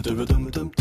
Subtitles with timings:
[0.00, 0.72] Dum dum dum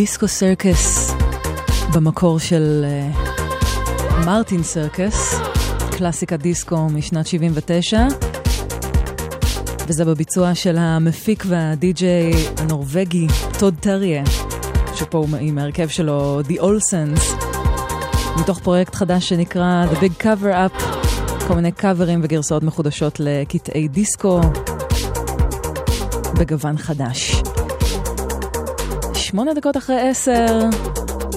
[0.00, 1.14] Disco Circus
[1.94, 3.10] במקור של אה,
[4.24, 5.34] מרטין אה, סירקוס,
[5.90, 8.06] קלאסיקה דיסקו משנת 79,
[9.88, 13.26] וזה בביצוע של המפיק והדי-ג'יי הנורבגי
[13.58, 14.22] טוד טריה,
[14.94, 17.44] שפה הוא עם ההרכב שלו The Olsens,
[18.40, 20.82] מתוך פרויקט חדש שנקרא The Big Cover Up,
[21.48, 24.40] כל מיני קאברים וגרסאות מחודשות לקטעי דיסקו
[26.38, 27.42] בגוון חדש.
[29.30, 30.58] שמונה דקות אחרי עשר,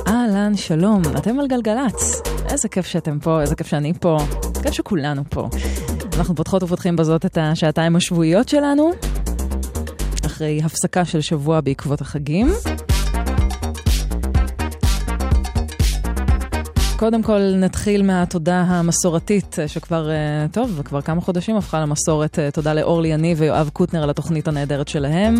[0.07, 2.21] אהלן, שלום, אתם על גלגלצ.
[2.51, 4.17] איזה כיף שאתם פה, איזה כיף שאני פה,
[4.63, 5.49] כיף שכולנו פה.
[6.17, 8.91] אנחנו פותחות ופותחים בזאת את השעתיים השבועיות שלנו,
[10.25, 12.47] אחרי הפסקה של שבוע בעקבות החגים.
[16.95, 22.39] קודם כל נתחיל מהתודה המסורתית, שכבר, אה, טוב, כבר כמה חודשים הפכה למסורת.
[22.39, 25.35] אה, תודה לאורלי יניב ויואב קוטנר על התוכנית הנהדרת שלהם.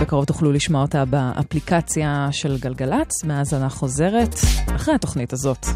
[0.00, 4.34] בקרוב תוכלו לשמוע אותה באפליקציה של גלגלצ, מהאזנה חוזרת,
[4.76, 5.66] אחרי התוכנית הזאת.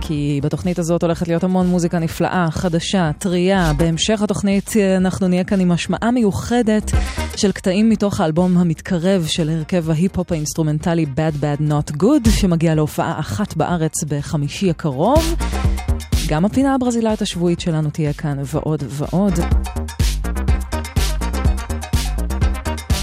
[0.00, 3.72] כי בתוכנית הזאת הולכת להיות המון מוזיקה נפלאה, חדשה, טרייה.
[3.76, 6.90] בהמשך התוכנית אנחנו נהיה כאן עם השמעה מיוחדת
[7.36, 13.20] של קטעים מתוך האלבום המתקרב של הרכב ההיפ-הופ האינסטרומנטלי Bad Bad Not Good, שמגיע להופעה
[13.20, 15.34] אחת בארץ בחמישי הקרוב.
[16.28, 19.32] גם הפינה הברזילאית השבועית שלנו תהיה כאן ועוד ועוד.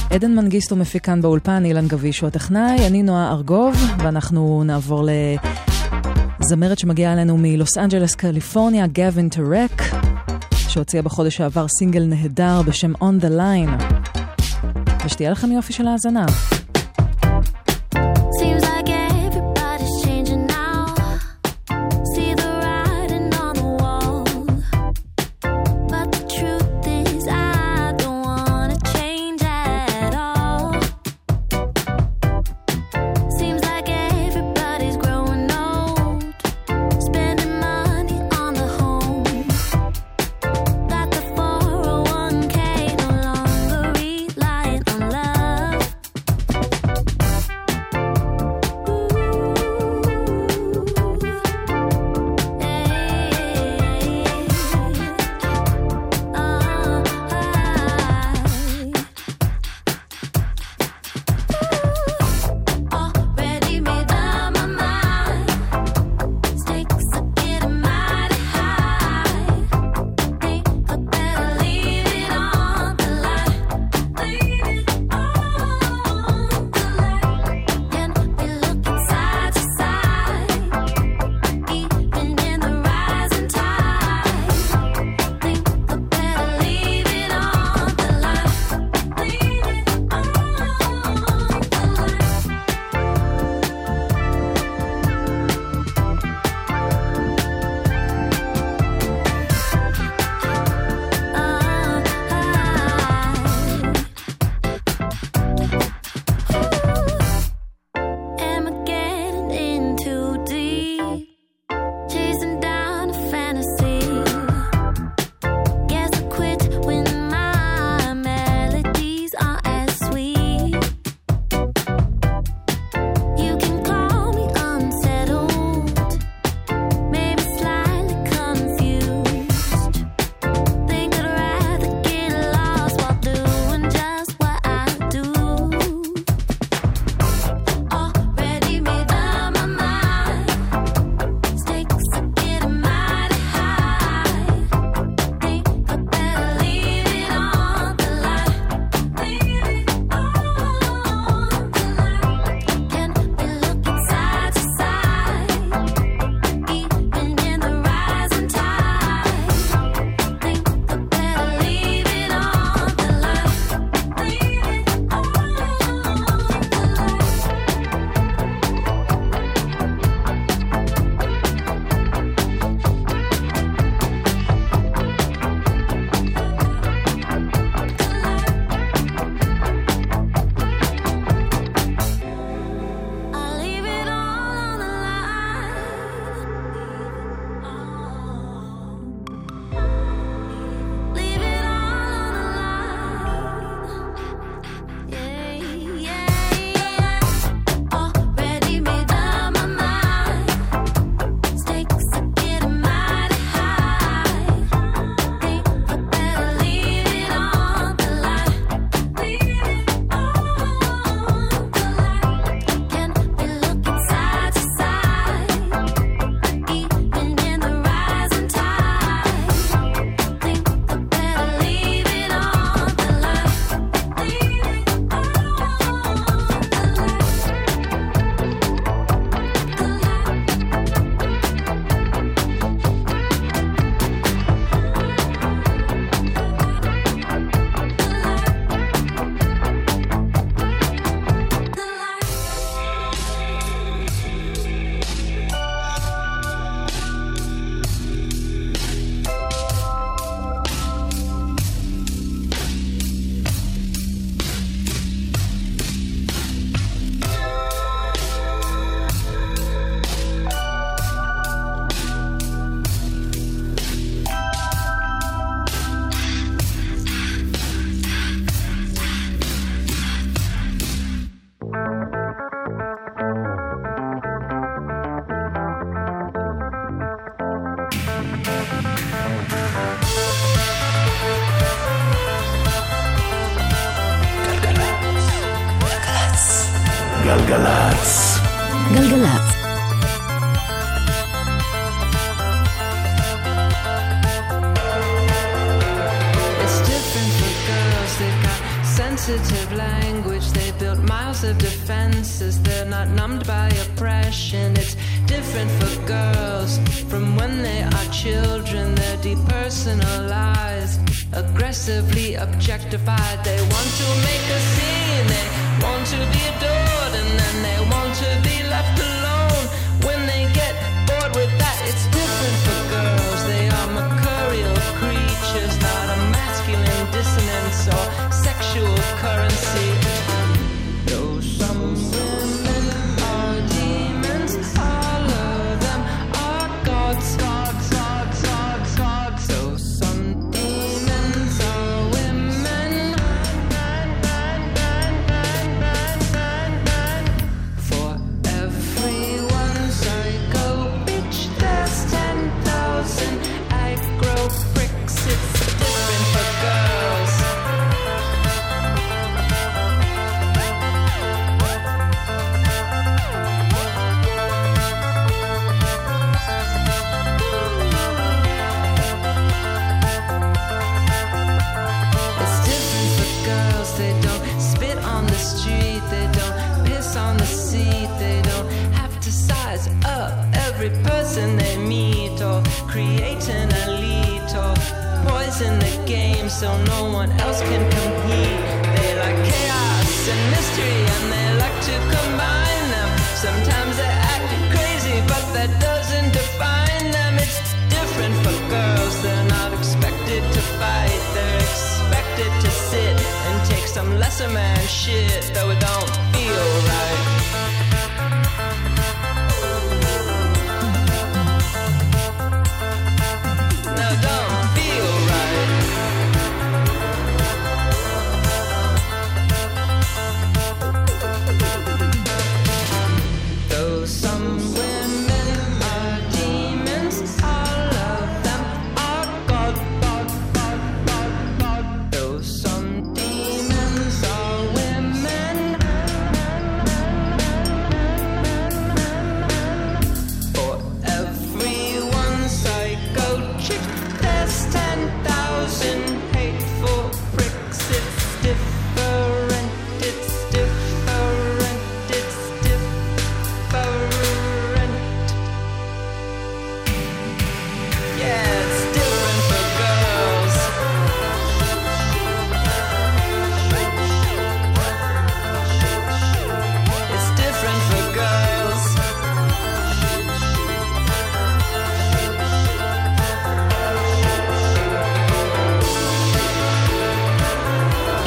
[0.10, 5.08] עדן מנגיסטו מפיק כאן באולפן, אילן גביש הוא הטכנאי, אני נועה ארגוב, ואנחנו נעבור
[6.40, 9.82] לזמרת שמגיעה אלינו מלוס אנג'לס, קליפורניה, גאווין טרק,
[10.54, 13.84] שהוציאה בחודש שעבר סינגל נהדר בשם On the Line.
[15.06, 16.26] ושתהיה לכם יופי של האזנה.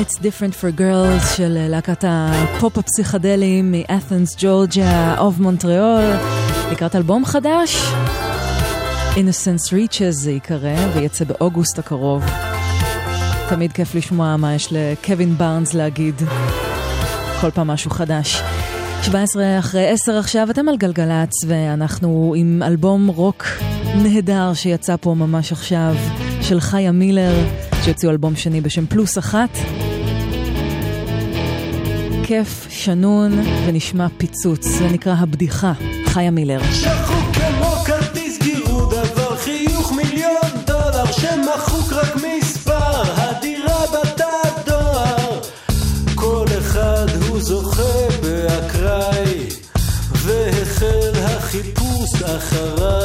[0.02, 6.04] It's Different for Girls של אה, להקת הפופ הפסיכדלי מאת'נס, ג'ורג'ה, of Montreal,
[6.72, 7.76] לקראת אלבום חדש.
[9.14, 12.24] Innocence Reaches זה ייקרא ויצא באוגוסט הקרוב.
[13.48, 16.22] תמיד כיף לשמוע מה יש לקווין בארנס להגיד.
[17.40, 18.42] כל פעם משהו חדש.
[19.02, 23.46] 17 אחרי 10 עכשיו, אתם על גלגלצ, ואנחנו עם אלבום רוק
[24.02, 25.94] נהדר שיצא פה ממש עכשיו,
[26.40, 27.34] של חיה מילר,
[27.84, 29.58] שהוציאו אלבום שני בשם פלוס אחת.
[32.32, 33.32] כיף, שנון
[33.66, 34.66] ונשמע פיצוץ.
[34.66, 35.72] זה נקרא הבדיחה,
[36.06, 36.60] חיה מילר.
[36.72, 45.40] שחו כמו כרטיס גירוד, עבר חיוך מיליון דולר, שמחוק רק מספר, הדירה בתא הדואר.
[46.14, 49.46] כל אחד הוא זוכה באקראי,
[50.12, 53.01] והחל החיפוש אחריי.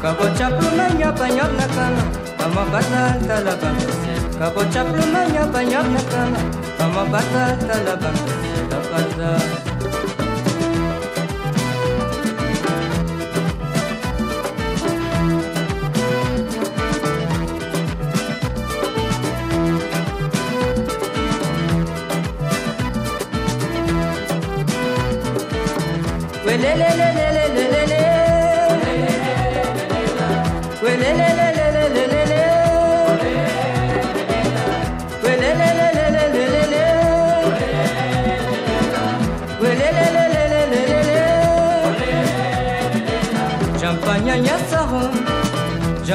[0.00, 2.04] Kabochaplumanya banyabna kana
[2.40, 3.76] Kama batal talabang
[4.40, 6.40] Kabochaplumanya banyabna kana
[6.80, 8.18] Kama batal talabang
[8.72, 9.69] Kabochaplumanya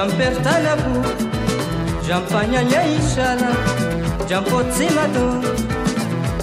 [0.05, 1.01] jamper talabu,
[2.05, 2.61] champagne
[2.97, 3.51] ishala,
[4.29, 5.41] jampo tsimadon.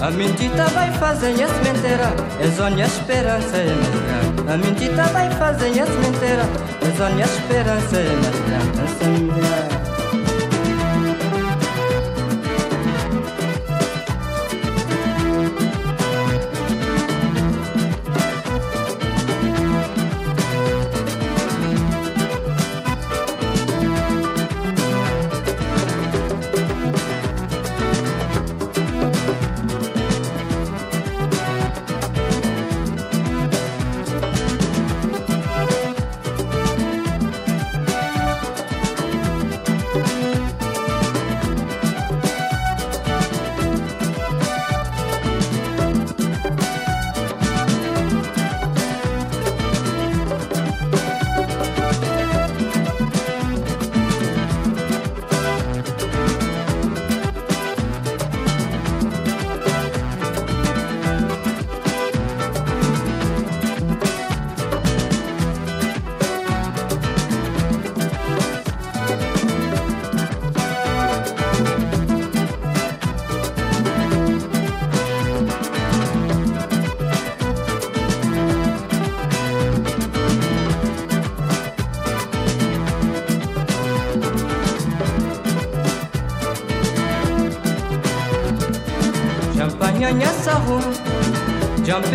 [0.01, 4.53] A mentita vai fazer as mentira, é zona esperança é mestra.
[4.53, 6.45] A mentita vai fazer as mentira,
[6.81, 9.72] é zona esperança é mestra.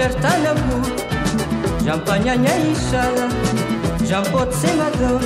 [0.08, 0.82] Bertin Labour,
[1.84, 3.28] Champagne Anyaishana,
[4.06, 5.20] Jampot Semador,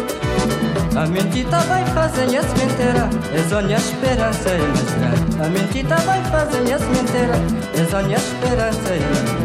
[0.97, 4.63] A mentita vai fazendo a sementeira, é sonha esperança e
[4.99, 7.35] mais A mentita vai fazendo a sementeira,
[7.75, 9.42] é sonha esperança e mais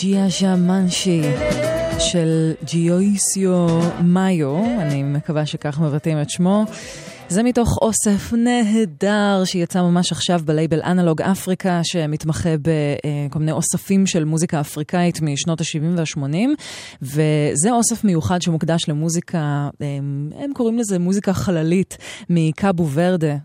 [0.00, 1.22] ג'יאז'אמאנשי
[1.98, 3.66] של ג'יואיסיו
[4.00, 6.64] מאיו, אני מקווה שכך מבטאים את שמו.
[7.30, 14.24] זה מתוך אוסף נהדר שיצא ממש עכשיו בלייבל אנלוג אפריקה, שמתמחה בכל מיני אוספים של
[14.24, 16.48] מוזיקה אפריקאית משנות ה-70 וה-80,
[17.02, 21.98] וזה אוסף מיוחד שמוקדש למוזיקה, הם, הם קוראים לזה מוזיקה חללית
[22.30, 23.36] מקאבו ורדה,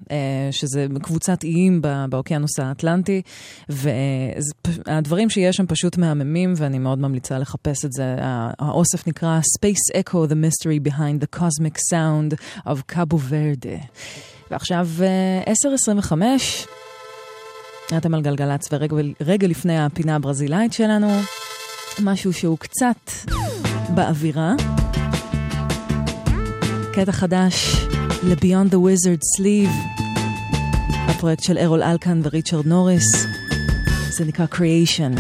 [0.51, 3.21] שזה קבוצת איים באוקיינוס האטלנטי,
[3.69, 8.15] והדברים שיש שם פשוט מהממים, ואני מאוד ממליצה לחפש את זה.
[8.59, 12.35] האוסף נקרא Space Echo, The Mystery Behind the Cosmic Sound
[12.67, 13.19] of קאבו
[14.51, 14.87] ועכשיו
[15.45, 16.13] 10.25,
[17.91, 21.07] אה, אתם על גלגלצ ורגע לפני הפינה הברזילאית שלנו,
[22.03, 23.11] משהו שהוא קצת
[23.89, 24.53] באווירה.
[26.93, 27.75] קטע חדש
[28.23, 29.99] ל-Beyond the Wizard Sleeve,
[31.09, 33.25] הפרויקט של ארול אלקן וריצ'רד נוריס,
[34.09, 35.19] זה נקרא Creation.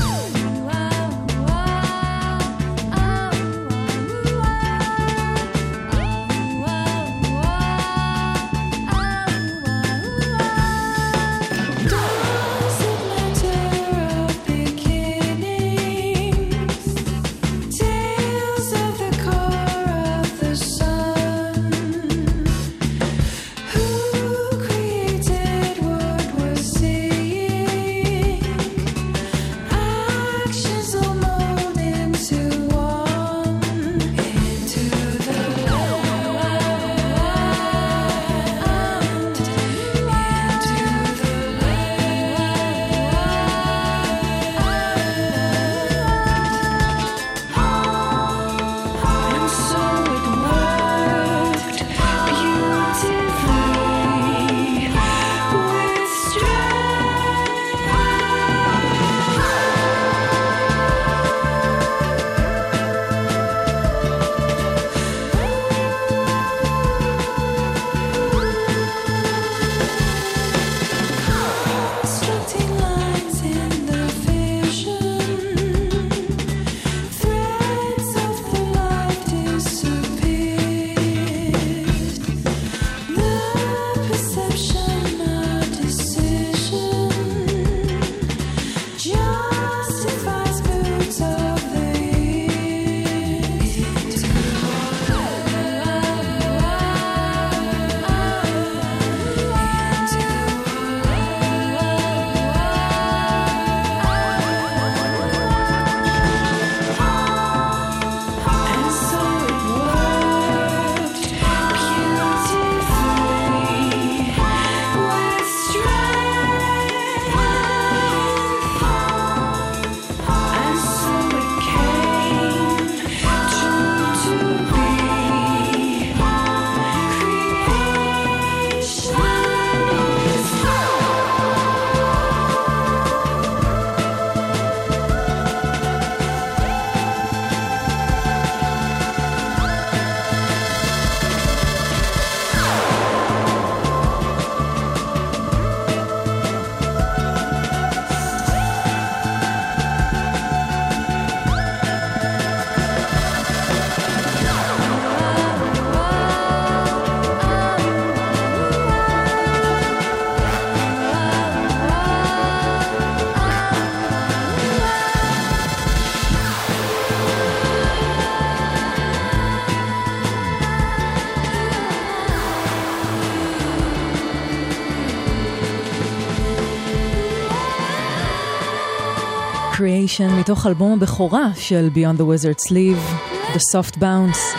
[180.43, 183.13] מתוך אלבום הבכורה של Beyond the Wizard Sleeve,
[183.55, 184.57] The Soft Bounce,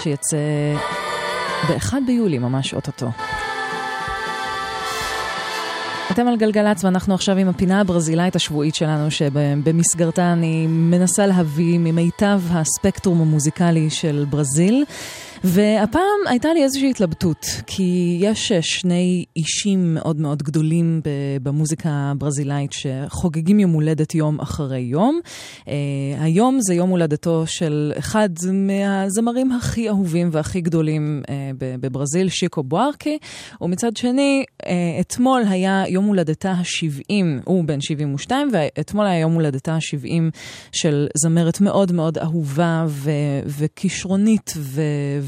[0.00, 0.36] שיצא
[1.68, 3.10] ב-1 ביולי, ממש אוטוטו.
[6.10, 12.40] אתם על גלגלצ ואנחנו עכשיו עם הפינה הברזילאית השבועית שלנו, שבמסגרתה אני מנסה להביא ממיטב
[12.50, 14.84] הספקטרום המוזיקלי של ברזיל.
[15.44, 21.00] והפעם הייתה לי איזושהי התלבטות, כי יש שני אישים מאוד מאוד גדולים
[21.42, 25.20] במוזיקה הברזילאית שחוגגים יום הולדת יום אחרי יום.
[25.60, 25.68] Uh,
[26.20, 33.18] היום זה יום הולדתו של אחד מהזמרים הכי אהובים והכי גדולים uh, בברזיל, שיקו בוארקי,
[33.60, 34.44] ומצד שני,
[35.00, 37.12] אתמול היה יום הולדתה ה-70,
[37.44, 40.38] הוא בן 72, ואתמול היה יום הולדתה ה-70
[40.72, 43.10] של זמרת מאוד מאוד אהובה ו-
[43.46, 44.82] וכישרונית ו-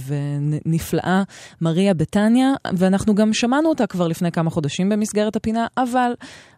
[0.07, 1.23] ונפלאה,
[1.61, 6.13] מריה בטניה, ואנחנו גם שמענו אותה כבר לפני כמה חודשים במסגרת הפינה, אבל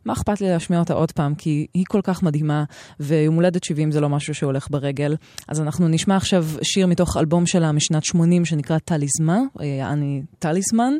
[0.04, 1.34] מה אכפת לי להשמיע אותה עוד פעם?
[1.34, 2.64] כי היא כל כך מדהימה,
[3.00, 5.16] ויום הולדת 70 זה לא משהו שהולך ברגל.
[5.48, 10.92] אז אנחנו נשמע עכשיו שיר מתוך אלבום שלה משנת 80 שנקרא טליזמה, יעני טליזמן.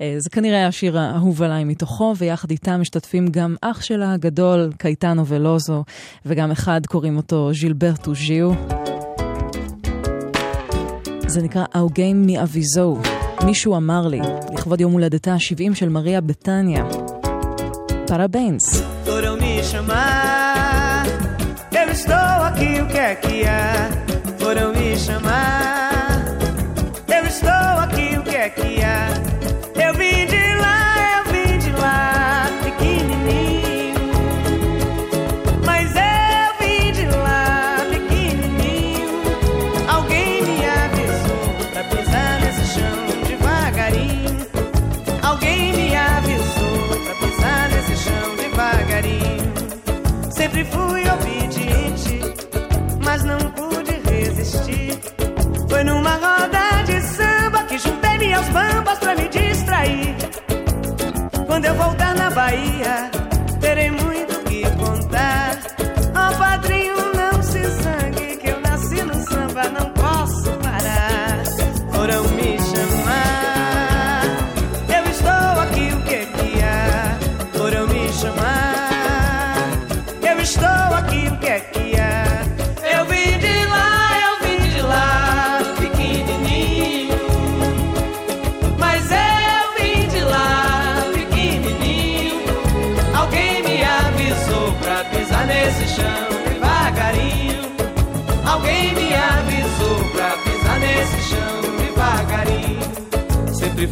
[0.00, 5.26] אה, זה כנראה השיר האהוב עליי מתוכו, ויחד איתה משתתפים גם אח שלה הגדול, קייטנו
[5.26, 5.84] ולוזו,
[6.26, 8.81] וגם אחד קוראים אותו ז'ילברטו ז'יו.
[11.32, 12.98] זה נקרא אאוגיים מאביזו.
[13.44, 14.20] מישהו אמר לי,
[14.54, 16.84] לכבוד יום הולדתה ה-70 של מריה בטניה.
[18.08, 18.64] Parabéns.
[19.06, 19.36] Foram
[21.80, 23.90] eu estou aqui, o que é que há?
[24.40, 25.81] Foram me chamar,
[61.52, 62.01] Quando eu voltar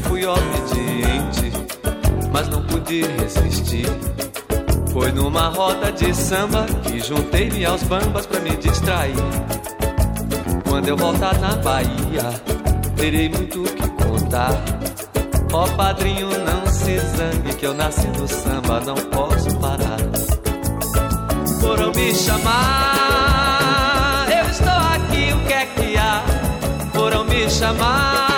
[0.02, 1.52] fui obediente,
[2.32, 3.86] mas não pude resistir
[4.92, 9.14] foi numa roda de samba que juntei-me aos bambas pra me distrair.
[10.68, 12.34] Quando eu voltar na Bahia,
[12.96, 14.50] terei muito que contar.
[15.52, 20.00] Ó oh, padrinho, não se zangue que eu nasci no samba, não posso parar.
[21.60, 22.56] Foram me chamar,
[24.28, 26.22] eu estou aqui, o que é que há?
[26.92, 28.29] Foram me chamar,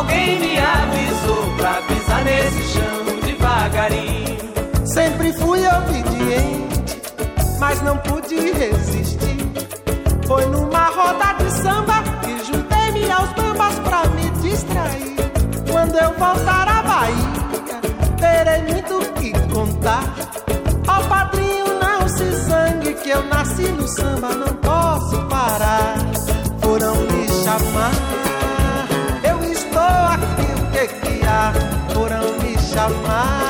[0.00, 4.38] Alguém me avisou pra pisar nesse chão devagarinho.
[4.86, 7.02] Sempre fui obediente,
[7.58, 9.36] mas não pude resistir.
[10.26, 15.16] Foi numa roda de samba que juntei-me aos bambas pra me distrair.
[15.70, 17.76] Quando eu voltar à Bahia,
[18.16, 20.14] terei muito que contar.
[20.88, 24.59] Ó oh, padrinho, não se zangue que eu nasci no samba, não
[32.90, 33.49] amar.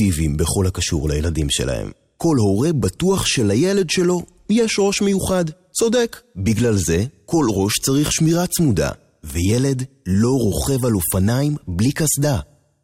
[0.00, 1.90] אובייקטיביים בכל הקשור לילדים שלהם.
[2.16, 5.44] כל הורה בטוח שלילד שלו יש ראש מיוחד.
[5.72, 6.16] צודק.
[6.36, 8.90] בגלל זה, כל ראש צריך שמירה צמודה,
[9.24, 12.38] וילד לא רוכב על אופניים בלי קסדה.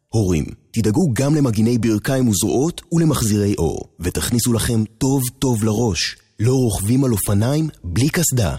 [0.09, 6.15] הורים, תדאגו גם למגיני ברכיים וזרועות ולמחזירי אור, ותכניסו לכם טוב טוב לראש.
[6.39, 8.55] לא רוכבים על אופניים בלי קסדה.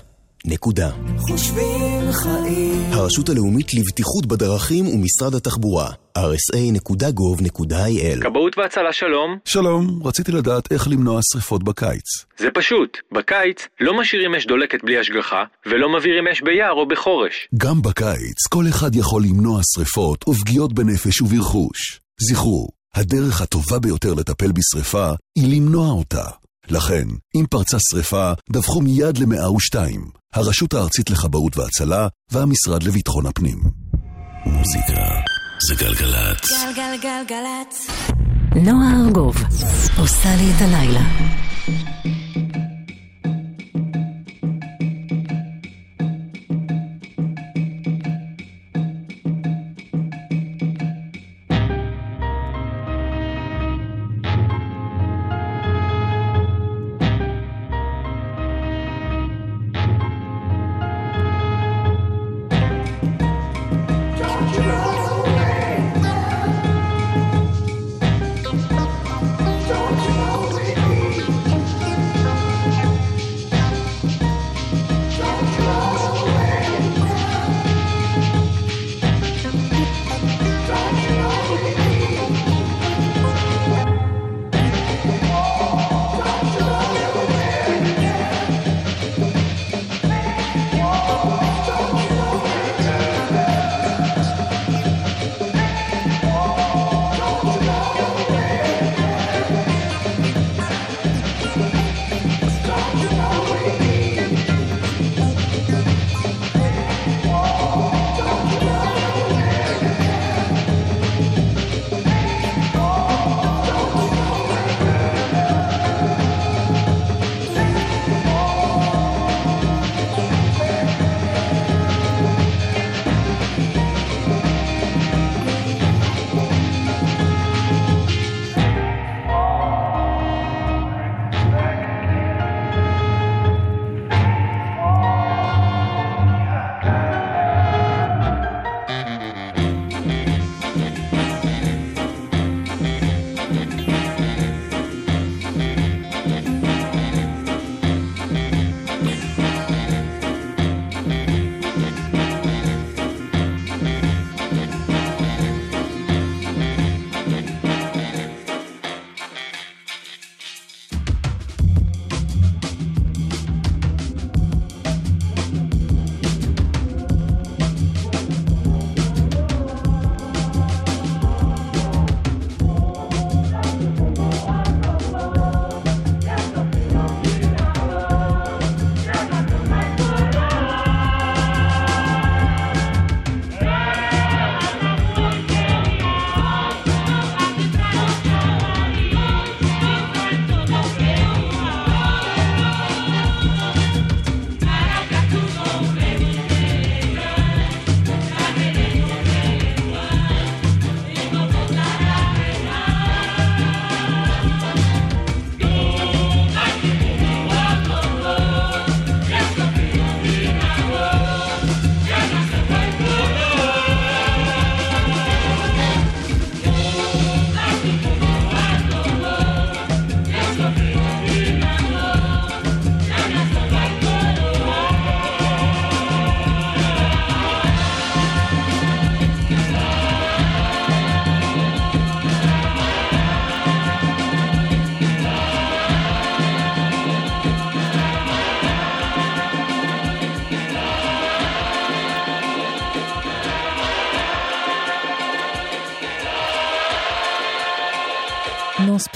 [0.46, 0.90] נקודה.
[1.18, 2.92] חושבים חיים.
[2.92, 9.38] הרשות הלאומית לבטיחות בדרכים ומשרד התחבורה, rsa.gov.il כבאות והצלה שלום.
[9.44, 12.04] שלום, רציתי לדעת איך למנוע שריפות בקיץ.
[12.38, 17.48] זה פשוט, בקיץ לא משאירים אש דולקת בלי השגחה, ולא מבעירים אש ביער או בחורש.
[17.56, 22.00] גם בקיץ כל אחד יכול למנוע שריפות ופגיעות בנפש וברכוש.
[22.20, 26.43] זכרו, הדרך הטובה ביותר לטפל בשריפה היא למנוע אותה.
[26.68, 29.76] לכן, אם פרצה שריפה, דווחו מיד ל-102,
[30.34, 33.58] הרשות הארצית לכבאות והצלה והמשרד לביטחון הפנים.
[34.46, 35.02] מוזיקה
[35.68, 36.50] זה גלגלצ.
[36.76, 37.86] גלגלגלגלצ.
[38.56, 39.36] נועה ארגוב
[39.98, 41.43] עושה לי את הלילה.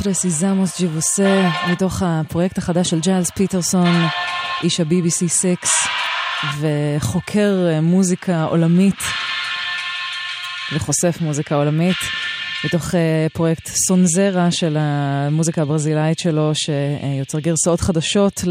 [0.09, 3.95] Nós Precisamos de Você, מתוך הפרויקט החדש של ג'יילס פיטרסון,
[4.63, 5.57] איש ה-BBC 6
[6.61, 9.03] וחוקר מוזיקה עולמית
[10.73, 11.97] וחושף מוזיקה עולמית.
[12.65, 12.97] בתוך אה,
[13.33, 18.45] פרויקט סונזיירה של המוזיקה הברזילאית שלו, שיוצר גרסאות חדשות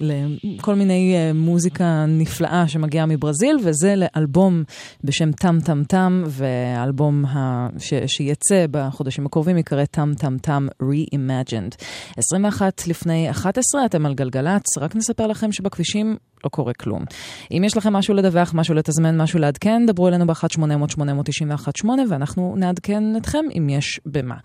[0.00, 4.62] לכל מיני אה, מוזיקה נפלאה שמגיעה מברזיל, וזה לאלבום
[5.04, 7.68] בשם Tam Tam Tam, ואלבום ה...
[7.78, 7.94] ש...
[8.06, 11.84] שיצא בחודשים הקרובים יקרא Tam Tam Tam Reimagined.
[12.16, 17.04] 21 לפני 11, אתם על גלגלצ, רק נספר לכם שבכבישים לא קורה כלום.
[17.50, 23.44] אם יש לכם משהו לדווח, משהו לתזמן, משהו לעדכן, דברו אלינו ב-1-800-891-8 ואנחנו נעדכן אתכם
[23.58, 24.36] אם יש במה.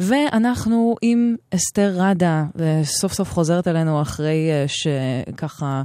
[0.00, 2.44] ואנחנו עם אסתר ראדה,
[2.82, 5.82] סוף סוף חוזרת אלינו אחרי אה, שככה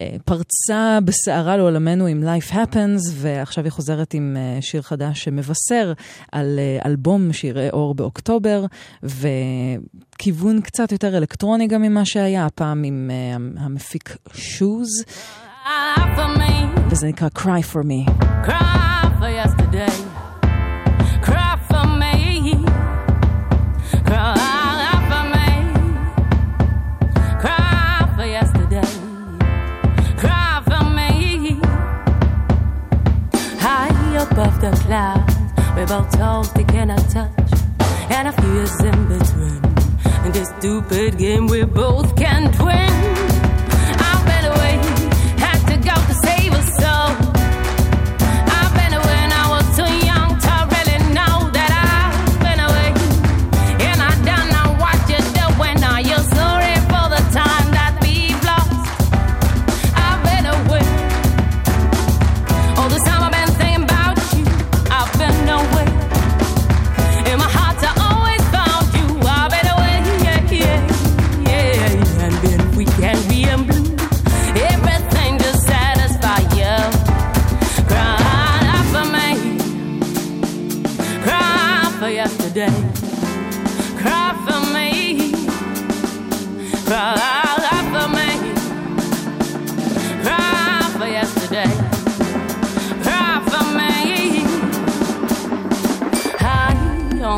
[0.00, 5.92] אה, פרצה בסערה לעולמנו עם Life Happens, ועכשיו היא חוזרת עם אה, שיר חדש שמבשר
[6.32, 8.64] על אלבום שיראה אור באוקטובר,
[10.16, 13.10] וכיוון קצת יותר אלקטרוני גם ממה שהיה, הפעם עם
[13.58, 14.88] המפיק שוז.
[16.90, 18.06] וזה נקרא Cry for me.
[18.46, 19.96] Cry for yesterday.
[34.30, 35.34] above the clouds.
[35.74, 37.52] We're both told they cannot touch,
[38.16, 39.25] and a few years in between.
[40.36, 43.35] a stupid game we both can't win.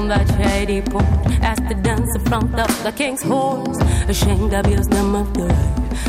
[0.06, 0.38] Can twin.
[0.38, 1.04] lady port
[1.42, 3.78] as the dancer front of the king's horse.
[4.08, 5.34] Ashamed of your stomach,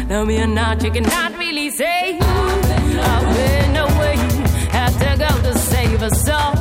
[0.07, 2.19] Tell me or not, you cannot really say.
[2.19, 4.15] I've been away,
[4.71, 6.58] had to go to save a soul.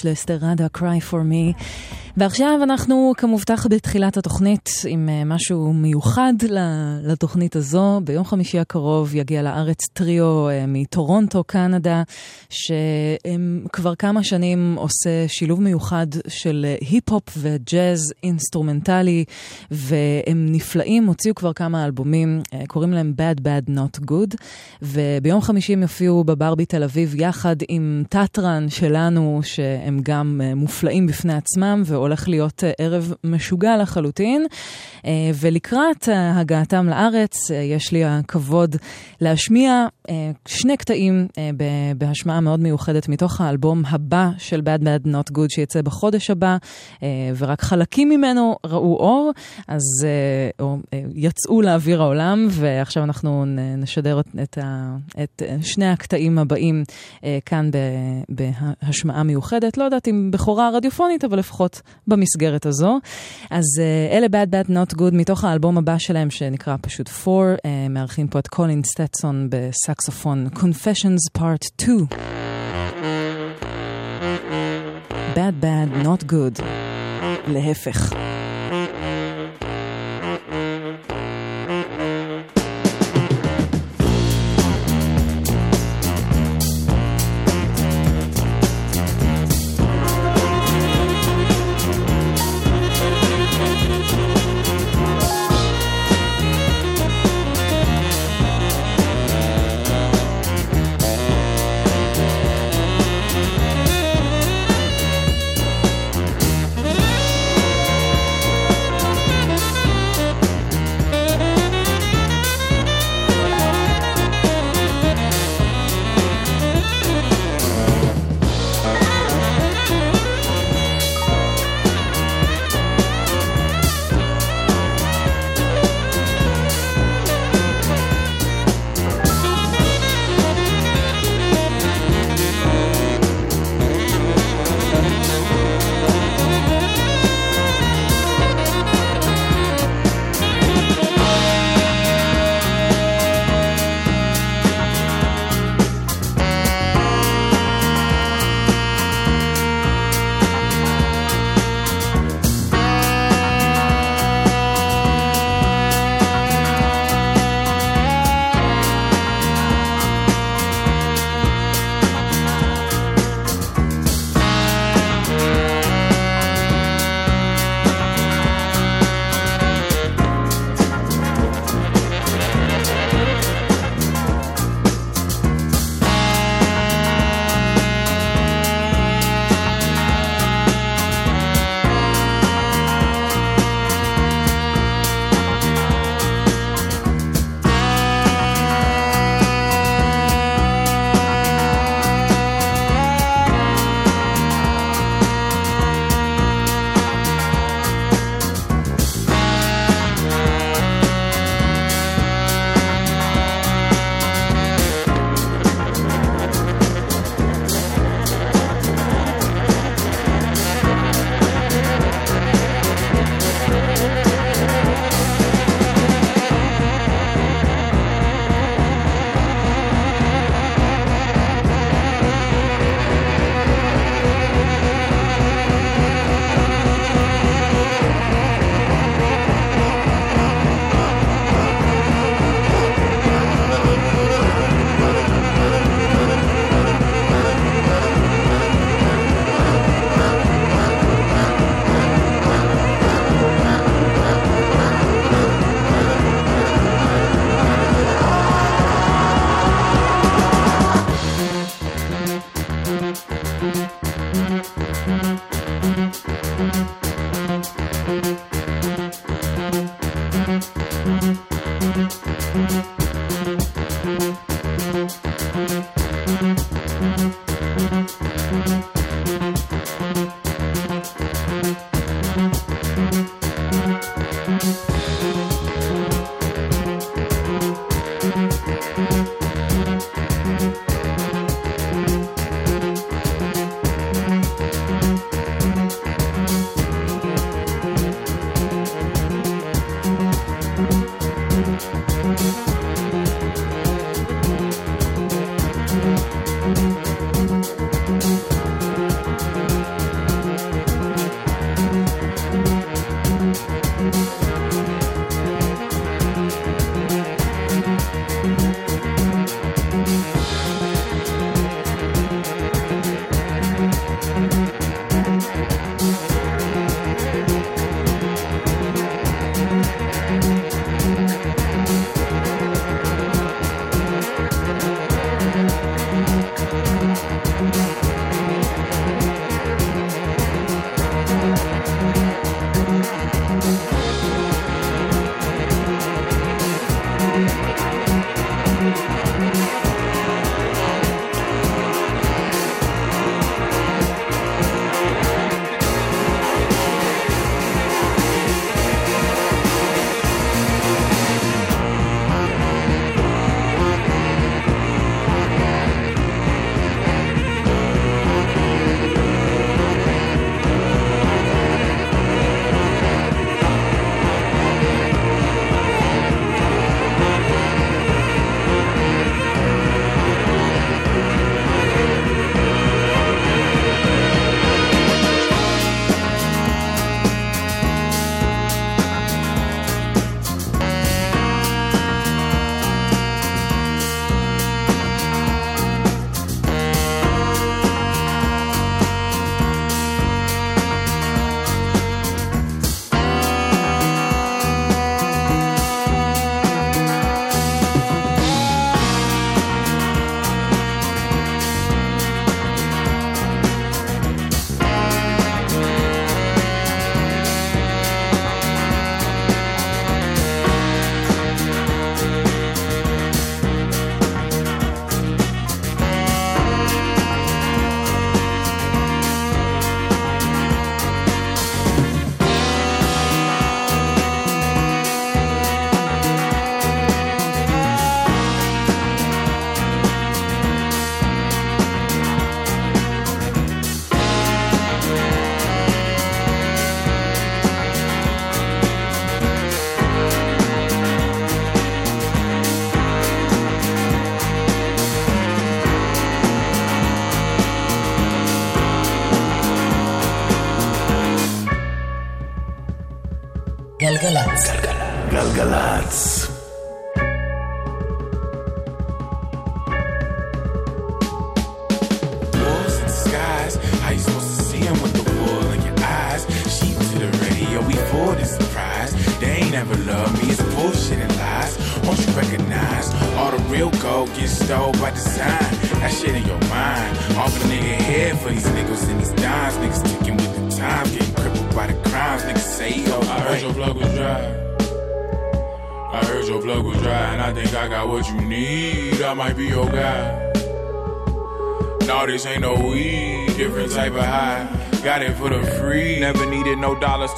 [0.00, 1.62] חדש לאסתר ראדה, Cry for me.
[2.16, 6.32] ועכשיו אנחנו כמובטח בתחילת התוכנית עם אה, משהו מיוחד
[7.02, 8.00] לתוכנית הזו.
[8.04, 12.02] ביום חמישי הקרוב יגיע לארץ טריו אה, מטורונטו, קנדה,
[12.50, 19.24] שכבר כמה שנים עושה שילוב מיוחד של אה, היפ-הופ וג'אז אינסטרומנטלי,
[19.70, 24.36] והם נפלאים, הוציאו כבר כמה אלבומים, קוראים להם Bad Bad Not Good,
[24.82, 31.34] וביום חמישי הם יופיעו בברבי תל אביב יחד עם טאטרן שלנו, שהם גם מופלאים בפני
[31.34, 31.82] עצמם.
[32.00, 34.46] הולך להיות אה, ערב משוגע לחלוטין.
[35.06, 38.76] אה, ולקראת אה, הגעתם לארץ, יש לי הכבוד
[39.20, 39.86] להשמיע
[40.48, 41.26] שני קטעים
[41.96, 46.56] בהשמעה מאוד מיוחדת מתוך האלבום הבא של Bad Bad Not Good שיצא בחודש הבא,
[47.36, 49.32] ורק חלקים ממנו ראו אור,
[49.68, 49.82] אז
[50.60, 50.78] או,
[51.14, 53.44] יצאו לאוויר העולם, ועכשיו אנחנו
[53.78, 56.84] נשדר את, ה, את שני הקטעים הבאים
[57.46, 57.70] כאן
[58.28, 59.78] בהשמעה מיוחדת.
[59.78, 62.98] לא יודעת אם בכורה רדיופונית, אבל לפחות במסגרת הזו.
[63.50, 63.64] אז
[64.12, 67.58] אלה Bad Bad Not Good מתוך האלבום הבא שלהם שנקרא פשוט 4, uh,
[67.90, 72.06] מארחים פה את קולין סטטסון בסקסופון Confessions Part 2.
[75.34, 76.62] Bad Bad Not Good.
[77.48, 78.12] להפך.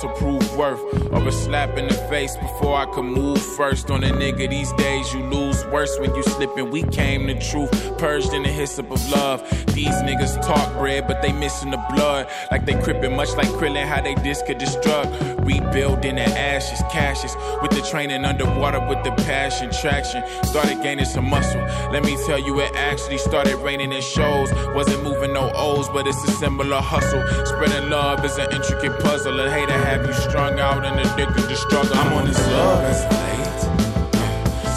[0.03, 0.81] To prove worth.
[1.13, 3.91] Of a slap in the face before I could move first.
[3.91, 7.71] On a nigga these days you lose worse when you slipping we came the truth
[7.99, 8.91] purged in the hyssop
[9.83, 12.29] these niggas talk bread but they missing the blood.
[12.51, 15.11] Like they crippin' much like krillin how they disc a destruct
[15.45, 17.35] rebuilding the ashes caches.
[17.61, 20.23] with the training underwater with the passion traction.
[20.45, 21.61] Started gaining some muscle.
[21.91, 24.53] Let me tell you it actually started raining in shows.
[24.75, 27.23] Wasn't moving no O's but it's a similar hustle.
[27.45, 29.41] Spreading love is an intricate puzzle.
[29.41, 31.97] And hate to have you strung out and addicted to struggle.
[31.97, 33.43] I'm on this love as late.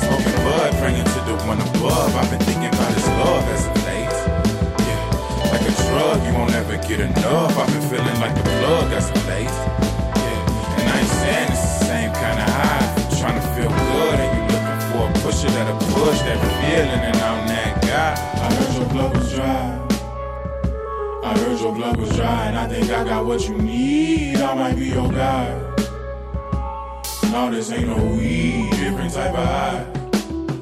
[0.02, 2.16] Smoking bud bringing to the one above.
[2.16, 2.35] I've
[5.96, 7.58] drug you won't ever get enough.
[7.58, 9.56] I've been feeling like the plug as late
[10.24, 10.78] yeah.
[10.78, 12.88] And I ain't saying it's the same kind of high.
[13.20, 17.18] Trying to feel good and you looking for a pusher that'll push that feeling and
[17.30, 18.14] I'm that guy.
[18.44, 19.64] I heard your blood was dry.
[21.24, 24.36] I heard your blood was dry and I think I got what you need.
[24.36, 25.48] I might be your guy.
[27.32, 29.95] No, this ain't no weed, different type of high.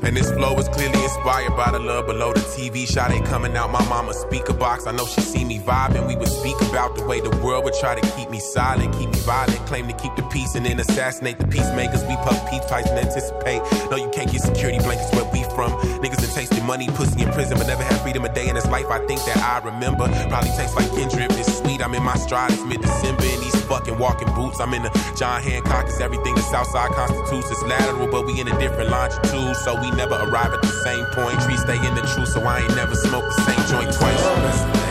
[0.03, 3.55] And this flow is clearly inspired by the love below the TV shot ain't coming
[3.55, 4.85] out my mama's speaker box.
[4.85, 6.07] I know she see me vibing.
[6.07, 9.09] We would speak about the way the world would try to keep me silent, keep
[9.09, 12.03] me violent, claim to keep the peace and then assassinate the peacemakers.
[12.03, 13.61] We puff peace pipes and anticipate.
[13.91, 15.71] No, you can't get security blankets where we from.
[15.99, 18.67] Niggas that tasted money, pussy in prison, but never had freedom a day in his
[18.67, 18.87] life.
[18.87, 20.07] I think that I remember.
[20.29, 21.31] Probably tastes like Kendrick.
[21.35, 21.81] It's sweet.
[21.83, 22.51] I'm in my stride.
[22.51, 24.59] It's mid December in these fucking walking boots.
[24.59, 25.85] I'm in the John Hancock.
[25.87, 27.51] It's everything the Southside constitutes.
[27.51, 29.55] It's lateral, but we in a different longitude.
[29.57, 31.41] So we never arrive at the same point.
[31.43, 34.82] Trees stay in the truth, so I ain't never smoked the same joint twice.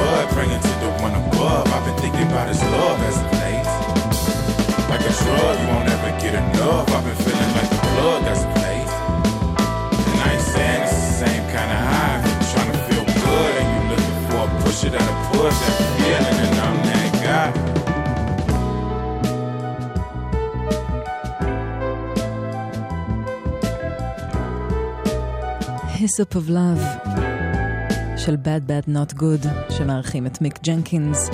[0.00, 1.66] Bud, praying to the one above.
[1.74, 3.68] I've been thinking about his love as of late.
[4.90, 6.88] Like a drug, you won't ever get enough.
[6.88, 8.90] I've been feeling like plug as of late.
[10.08, 12.18] And I ain't saying it's the same kind of high.
[12.52, 14.94] Trying to feel good and you looking for a push it
[15.32, 17.48] push that feeling, and I'm that guy.
[26.00, 26.80] Hissop of Love
[28.24, 31.30] של Bad Bad Not Good, שמארחים את מיק ג'נקינס.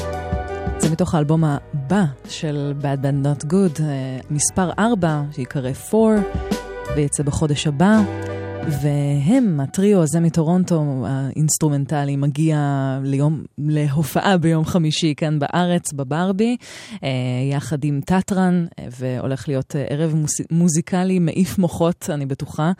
[0.78, 6.22] זה מתוך האלבום הבא של Bad Bad Not Good, אה, מספר 4, שיקרא 4,
[6.96, 8.25] ויצא בחודש הבא.
[8.64, 12.58] והם, הטריו הזה מטורונטו, האינסטרומנטלי, מגיע
[13.04, 16.56] ליום, להופעה ביום חמישי כאן בארץ, בברבי,
[17.04, 17.08] אה,
[17.52, 18.66] יחד עם טטרן,
[18.98, 22.72] והולך להיות אה, ערב מוז, מוזיקלי מעיף מוחות, אני בטוחה.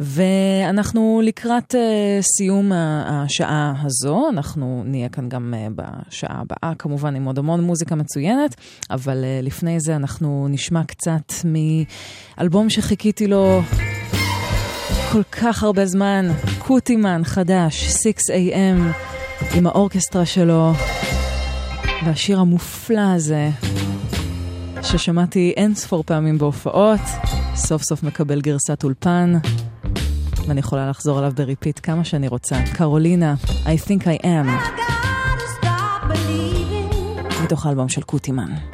[0.00, 2.72] ואנחנו לקראת אה, סיום
[3.06, 8.54] השעה הזו, אנחנו נהיה כאן גם בשעה הבאה, כמובן עם עוד המון מוזיקה מצוינת,
[8.90, 13.62] אבל לפני זה אנחנו נשמע קצת מאלבום שחיכיתי לו.
[15.14, 16.26] כל כך הרבה זמן,
[16.58, 18.94] קוטימן חדש, 6AM,
[19.54, 20.72] עם האורקסטרה שלו,
[22.06, 23.50] והשיר המופלא הזה,
[24.82, 27.00] ששמעתי אין ספור פעמים בהופעות,
[27.54, 29.32] סוף סוף מקבל גרסת אולפן,
[30.46, 32.56] ואני יכולה לחזור עליו ב repeat כמה שאני רוצה.
[32.72, 34.48] קרולינה, I think I am,
[37.44, 38.73] מתוך האלבום של קוטימן.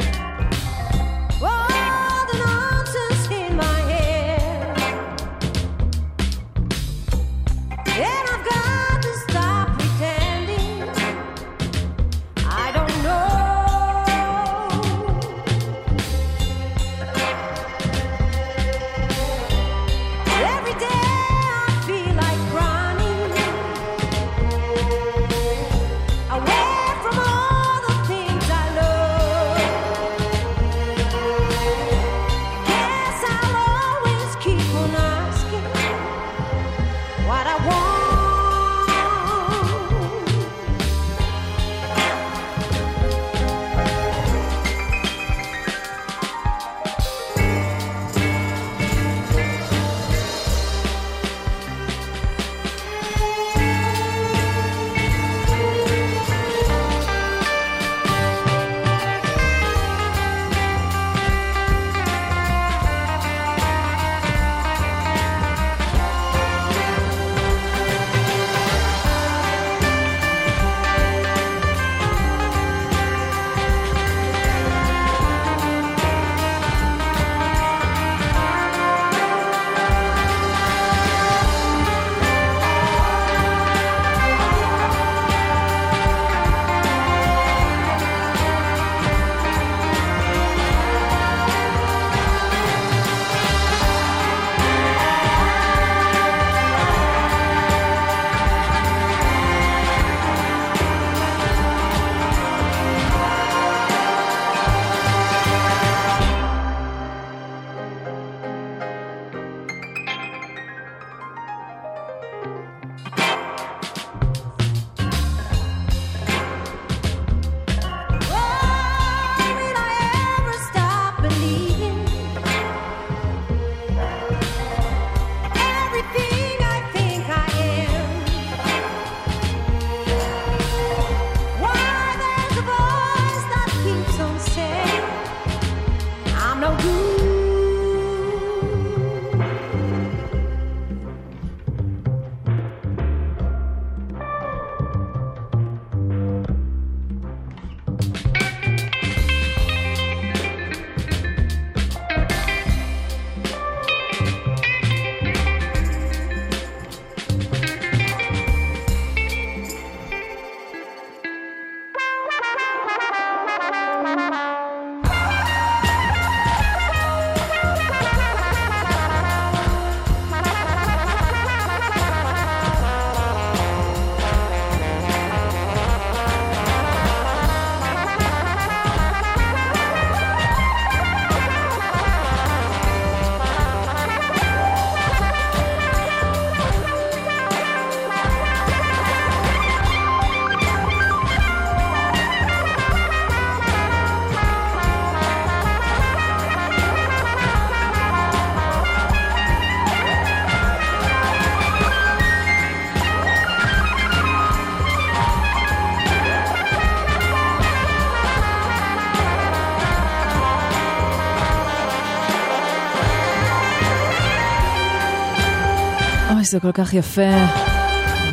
[216.51, 217.31] זה כל כך יפה.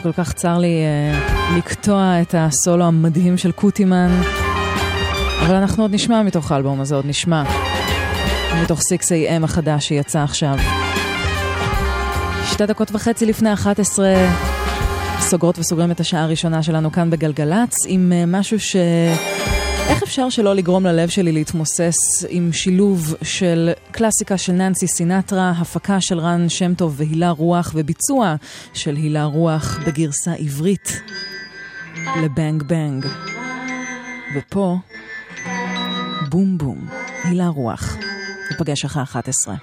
[0.03, 0.83] כל כך צר לי
[1.51, 4.21] uh, לקטוע את הסולו המדהים של קוטימן.
[5.45, 7.43] אבל אנחנו עוד נשמע מתוך האלבום הזה, עוד נשמע.
[8.63, 10.55] מתוך 6AM החדש שיצא עכשיו.
[12.45, 14.07] שתי דקות וחצי לפני 11,
[15.19, 18.75] סוגרות וסוגרים את השעה הראשונה שלנו כאן בגלגלצ, עם uh, משהו ש...
[19.87, 26.01] איך אפשר שלא לגרום ללב שלי להתמוסס עם שילוב של קלאסיקה של ננסי סינטרה, הפקה
[26.01, 28.35] של רן שם טוב והילה רוח וביצוע
[28.73, 31.01] של הילה רוח בגרסה עברית
[32.23, 33.05] לבנג בנג.
[34.35, 34.77] ופה,
[36.29, 36.87] בום בום,
[37.23, 37.97] הילה רוח.
[38.51, 39.55] נפגש אחרי 11.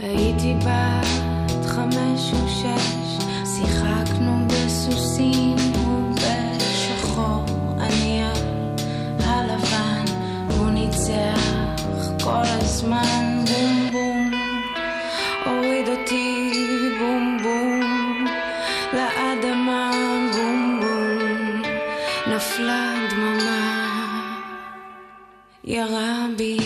[0.00, 1.21] הייתי בא
[25.86, 26.61] where I'll be.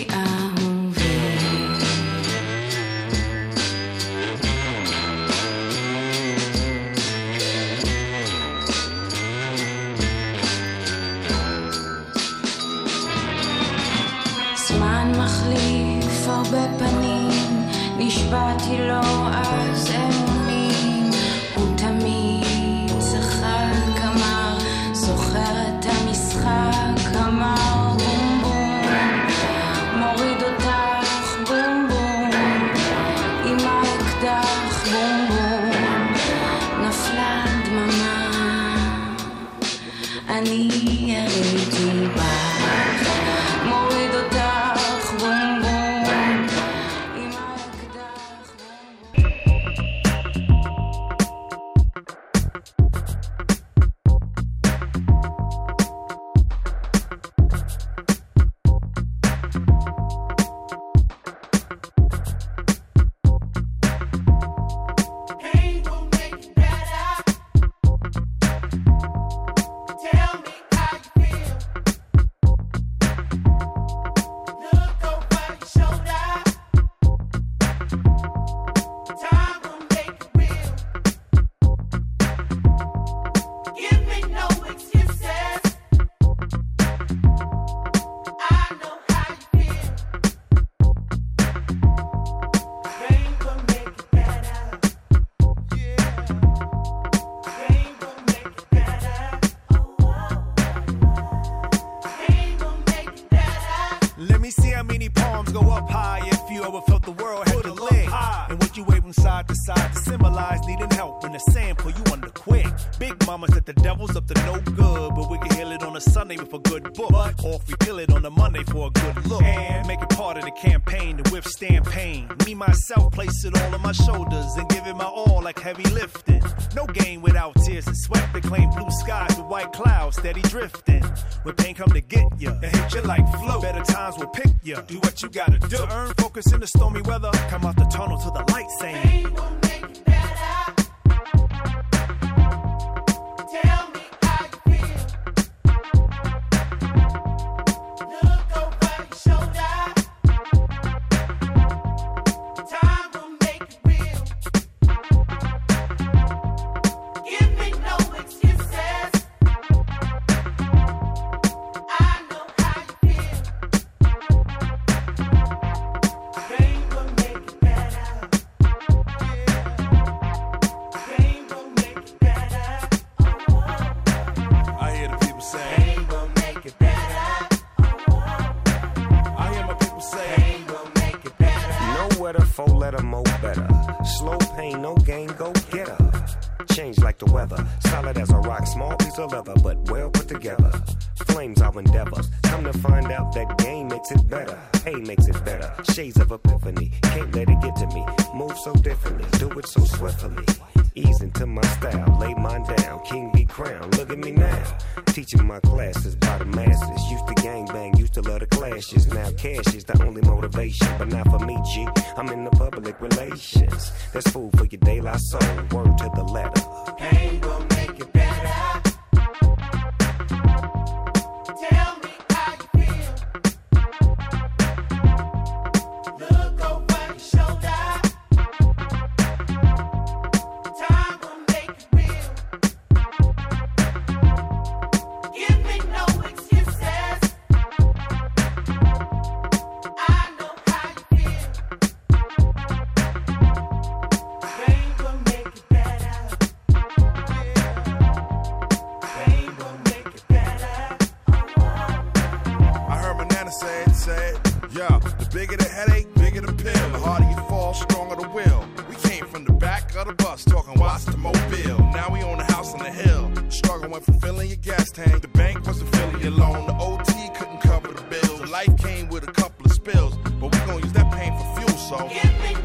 [259.99, 261.79] Of the bus, talking watch the mobile.
[261.93, 263.33] Now we own a house on the hill.
[263.51, 265.23] Struggle went from filling your gas tank.
[265.23, 266.67] The bank wasn't filling your loan.
[266.67, 268.51] The OT couldn't cover the bills.
[268.51, 271.79] Life came with a couple of spills, but we gon' use that pain for fuel,
[271.79, 272.56] so.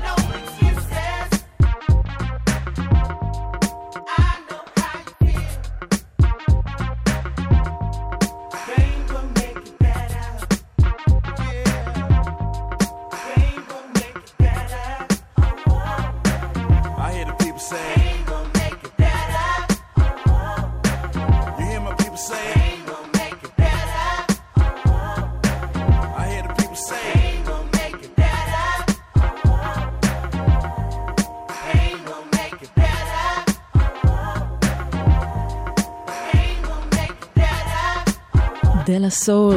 [38.92, 39.56] דלה סול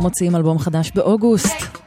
[0.00, 1.78] מוציאים אלבום חדש באוגוסט.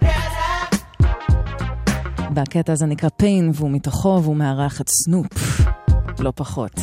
[2.36, 5.62] והקטע הזה נקרא פיין, והוא מתוכו, והוא מארח את סנופ,
[6.20, 6.80] לא פחות.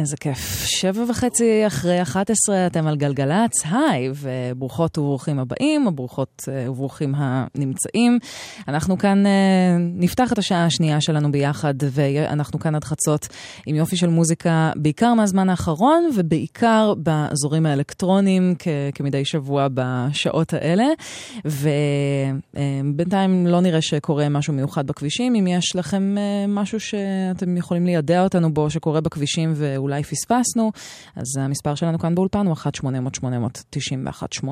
[0.00, 0.64] איזה כיף.
[0.66, 8.18] שבע וחצי אחרי 11 אתם על גלגלצ, היי, וברוכות וברוכים הבאים, ברוכות אה, וברוכים הנמצאים.
[8.68, 9.30] אנחנו כאן אה,
[9.78, 13.28] נפתח את השעה השנייה שלנו ביחד, ואנחנו כאן עד חצות
[13.66, 20.84] עם יופי של מוזיקה, בעיקר מהזמן האחרון, ובעיקר באזורים האלקטרוניים, כ- כמדי שבוע בשעות האלה.
[22.54, 25.34] ובינתיים לא נראה שקורה משהו מיוחד בכבישים.
[25.34, 30.72] אם יש לכם אה, משהו שאתם יכולים לידע אותנו בו שקורה בכבישים ואולי פספסנו,
[31.16, 32.56] אז המספר שלנו כאן באולפן הוא
[34.42, 34.46] 1-800-891-8.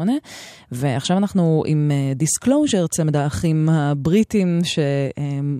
[0.72, 4.60] ועכשיו אנחנו עם Disclosure, צמד האחים הבריטים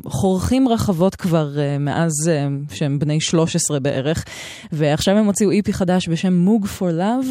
[0.05, 4.25] שחורכים רחבות כבר אה, מאז אה, שהם בני 13 בערך,
[4.73, 7.25] ועכשיו הם הוציאו EP חדש בשם Moog for Love,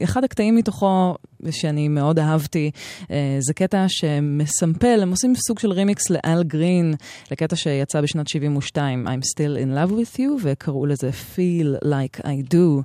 [0.00, 1.14] ואחד הקטעים מתוכו
[1.50, 2.70] שאני מאוד אהבתי,
[3.10, 6.94] אה, זה קטע שמסמפל, הם עושים סוג של רימיקס לאל גרין,
[7.30, 12.54] לקטע שיצא בשנת 72, I'm still in love with you, וקראו לזה feel like I
[12.54, 12.82] do.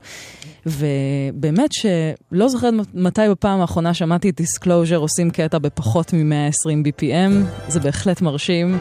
[0.66, 7.32] ובאמת שלא זוכרת מתי בפעם האחרונה שמעתי את Disclosure עושים קטע בפחות מ-120 BPM,
[7.68, 8.78] זה בהחלט מרשים.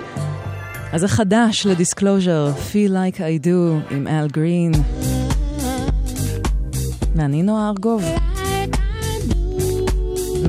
[0.92, 4.72] אז זה חדש ל Disclosure, feel like I do עם אל גרין.
[7.16, 8.02] ואני נועה ארגוב.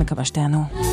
[0.00, 0.87] מקווה שתהנו.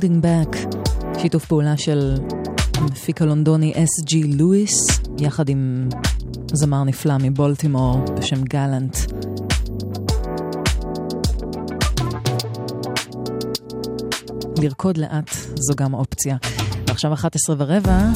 [0.00, 0.76] Holding Back,
[1.18, 2.14] שיתוף פעולה של
[2.74, 4.86] המפיק הלונדוני אס ג'י לואיס,
[5.18, 5.88] יחד עם
[6.52, 8.96] זמר נפלא מבולטימור בשם גלנט.
[14.62, 16.36] לרקוד לאט זו גם אופציה.
[16.88, 18.08] ועכשיו 11 ורבע,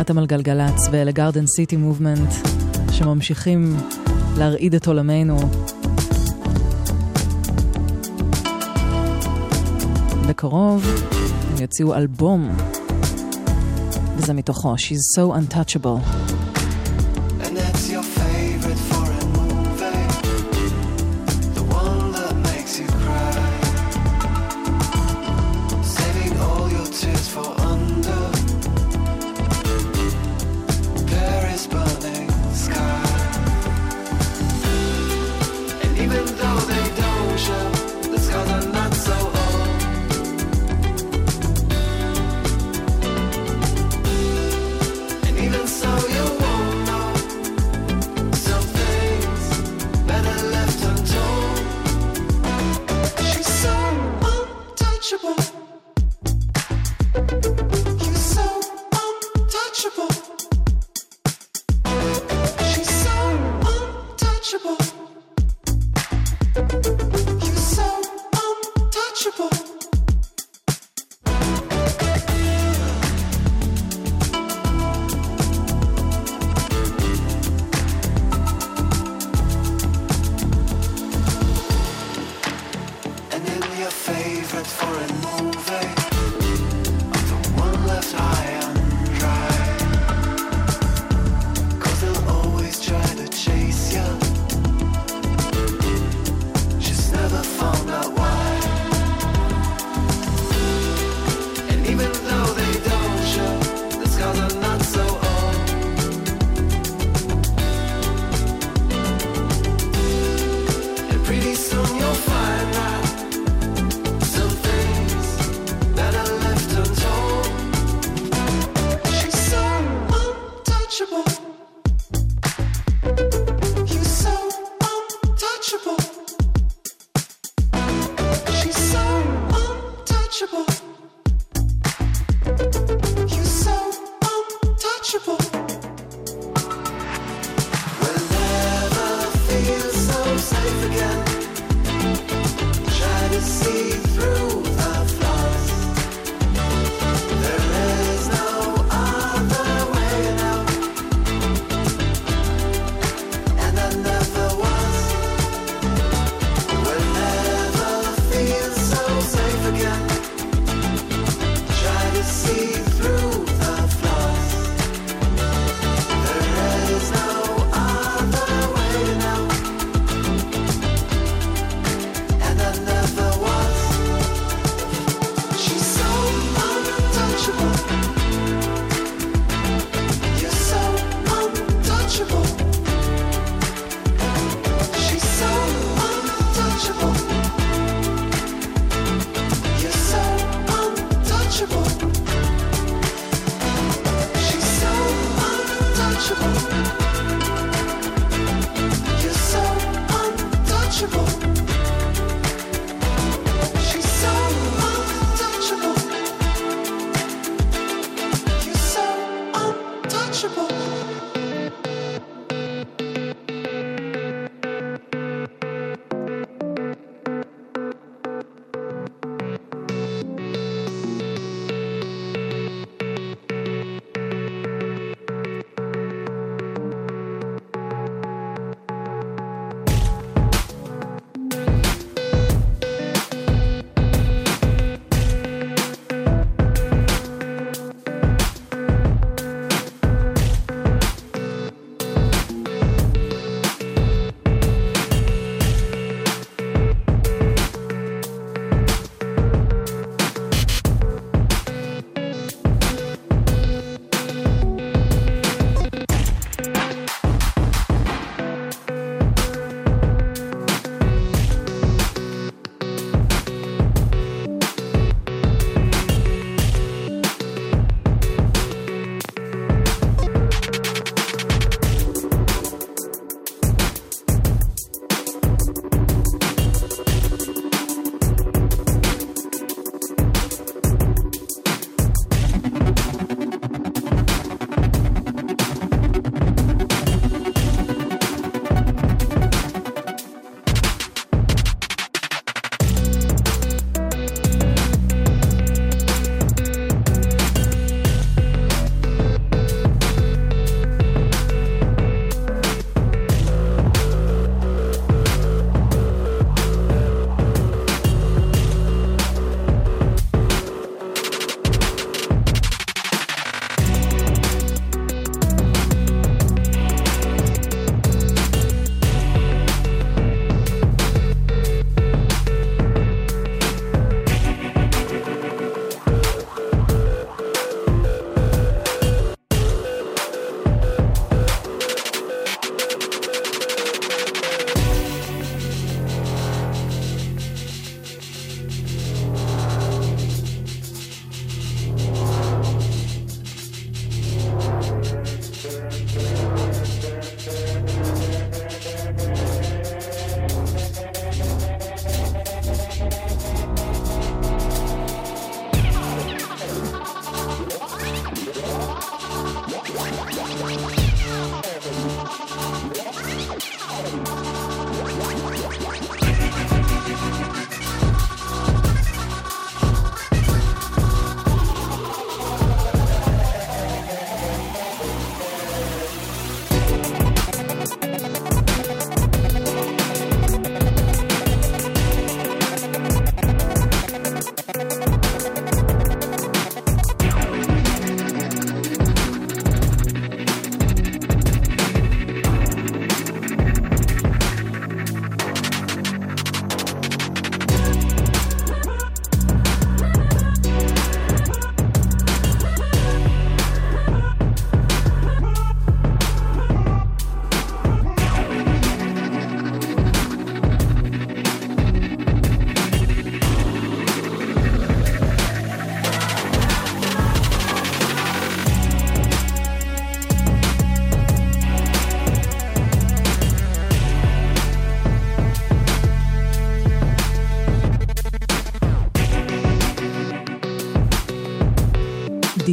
[0.00, 2.32] אתם על גלגלצ ואלה גרדן סיטי מובמנט
[2.92, 3.76] שממשיכים
[4.38, 5.38] להרעיד את עולמנו.
[10.40, 10.86] בקרוב
[11.50, 12.56] הם יוציאו אלבום,
[14.16, 16.29] וזה מתוכו, She's So Untouchable.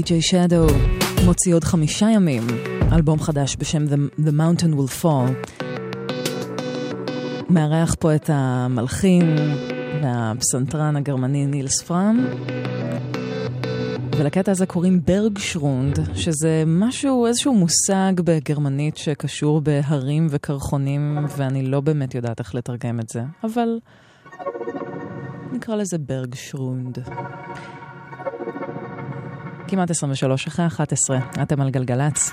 [0.08, 0.66] די.ג'יי שדו
[1.26, 2.44] מוציא עוד חמישה ימים
[2.94, 5.52] אלבום חדש בשם The, The Mountain Will Fall.
[7.50, 9.36] מארח פה את המלחין
[10.04, 12.28] והפסנתרן הגרמני נילס פרם.
[14.18, 22.16] ולקטע הזה קוראים ברגשרונד, שזה משהו, איזשהו מושג בגרמנית שקשור בהרים וקרחונים, ואני לא באמת
[22.16, 23.80] יודעת איך לתרגם את זה, אבל
[25.52, 26.98] נקרא לזה ברגשרונד.
[29.68, 32.31] כמעט 23 אחרי 11, אתם על גלגלצ.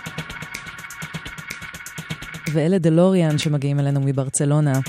[2.53, 4.81] ואלה דלוריאן שמגיעים אלינו מברצלונה.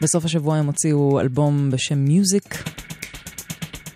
[0.00, 2.64] בסוף השבוע הם הוציאו אלבום בשם מיוזיק,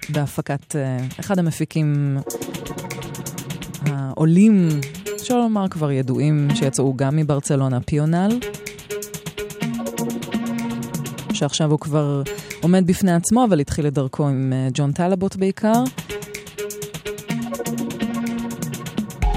[0.08, 2.18] בהפקת uh, אחד המפיקים
[3.86, 4.68] העולים,
[5.16, 8.38] אפשר לומר כבר ידועים, שיצאו גם מברצלונה, פיונל,
[11.32, 12.22] שעכשיו הוא כבר
[12.66, 15.82] עומד בפני עצמו, אבל התחיל את דרכו עם uh, ג'ון טלבוט בעיקר.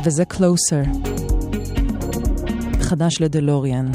[0.05, 0.87] וזה Closer,
[2.81, 3.91] חדש לדלוריאן.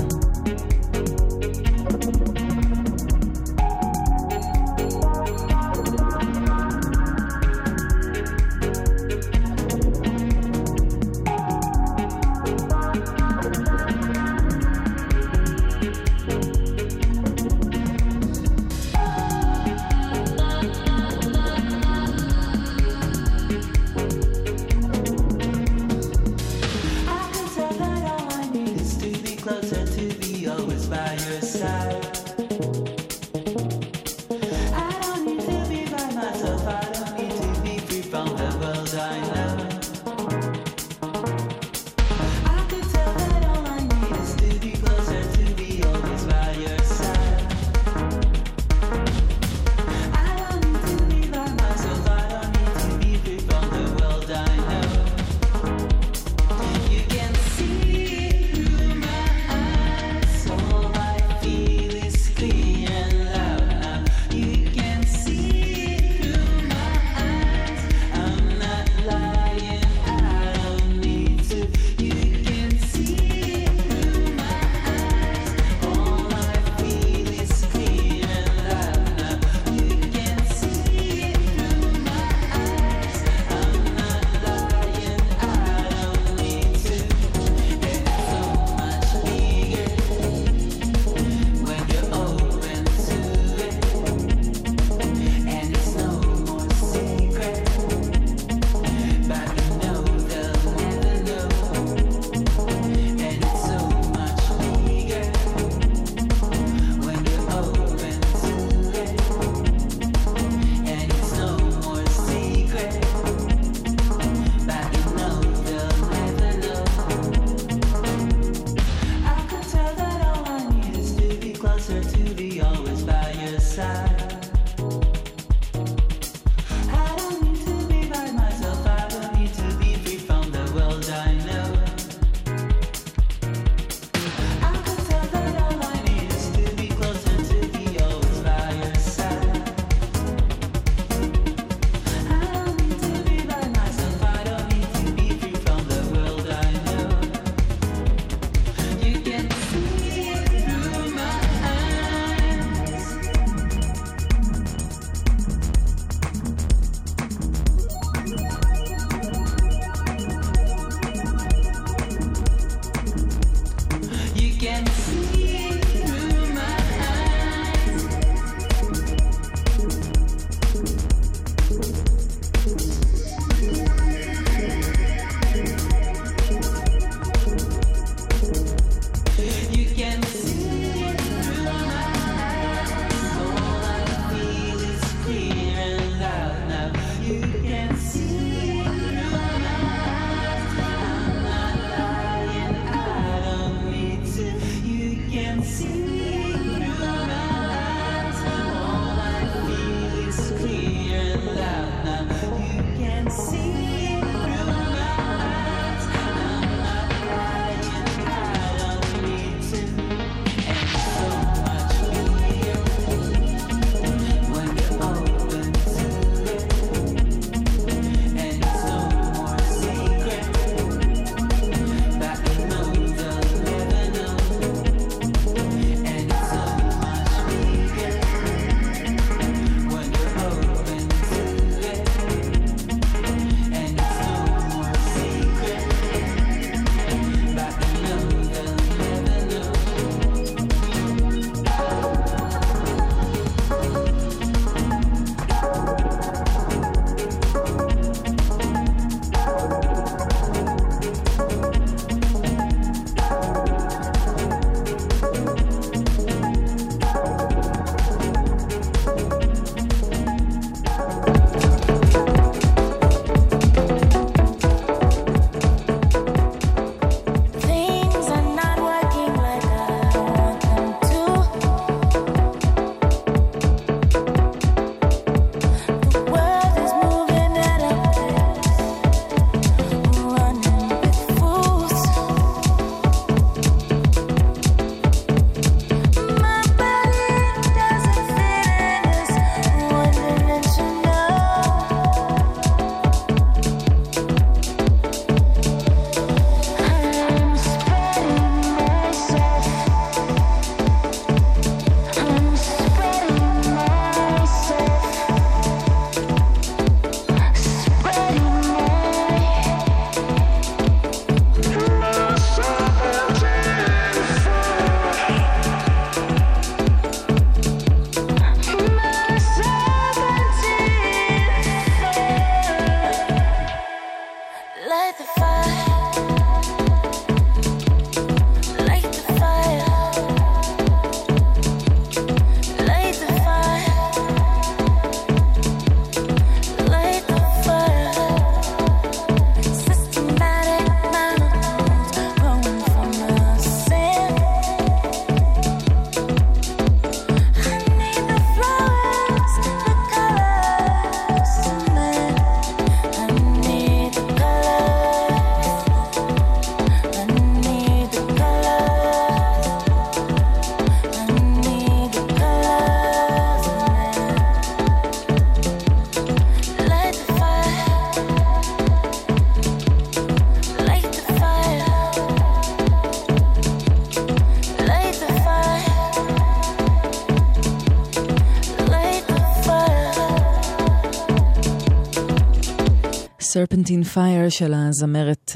[383.54, 385.52] Serpentine Fire של הזמרת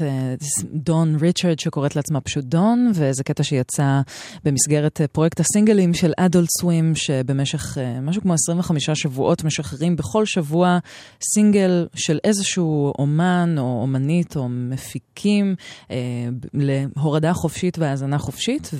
[0.73, 4.01] דון uh, ריצ'רד שקוראת לעצמה פשוט דון, וזה קטע שיצא
[4.45, 10.25] במסגרת uh, פרויקט הסינגלים של אדולט סווים, שבמשך uh, משהו כמו 25 שבועות משחררים בכל
[10.25, 10.79] שבוע
[11.21, 15.55] סינגל של איזשהו אומן או אומנית או מפיקים
[15.87, 15.91] uh,
[16.53, 18.71] להורדה חופשית והאזנה חופשית,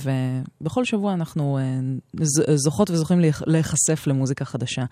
[0.61, 1.59] ובכל שבוע אנחנו
[2.17, 2.23] uh,
[2.55, 4.83] זוכות וזוכים להיחשף למוזיקה חדשה.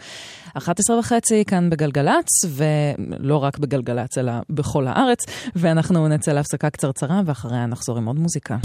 [0.53, 5.19] 11 וחצי כאן בגלגלצ, ולא רק בגלגלצ, אלא בכל הארץ,
[5.55, 8.57] ואנחנו נצא להפסקה קצרצרה, ואחריה נחזור עם עוד מוזיקה.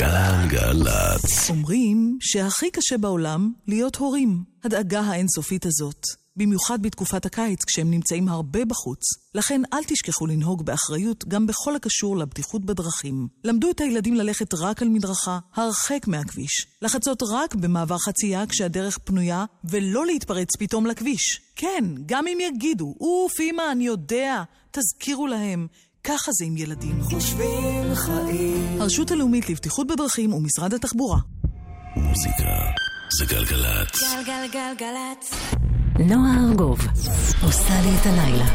[0.00, 1.50] גלגלצ.
[1.50, 4.44] אומרים שהכי קשה בעולם להיות הורים.
[4.64, 6.02] הדאגה האינסופית הזאת.
[6.36, 9.00] במיוחד בתקופת הקיץ כשהם נמצאים הרבה בחוץ.
[9.34, 13.28] לכן אל תשכחו לנהוג באחריות גם בכל הקשור לבטיחות בדרכים.
[13.44, 16.66] למדו את הילדים ללכת רק על מדרכה, הרחק מהכביש.
[16.82, 21.40] לחצות רק במעבר חצייה כשהדרך פנויה, ולא להתפרץ פתאום לכביש.
[21.56, 25.66] כן, גם אם יגידו, אוף, אמא, אני יודע, תזכירו להם.
[26.04, 27.02] ככה זה עם ילדים.
[27.02, 28.80] חושבים חיים.
[28.80, 31.18] הרשות הלאומית לבטיחות בדרכים ומשרד התחבורה.
[31.96, 32.44] מוזיקה
[33.18, 34.02] זה גלגלצ.
[34.26, 35.30] גלגלגלגלצ.
[35.98, 36.78] נועה ארגוב
[37.42, 38.46] עושה לי את הלילה.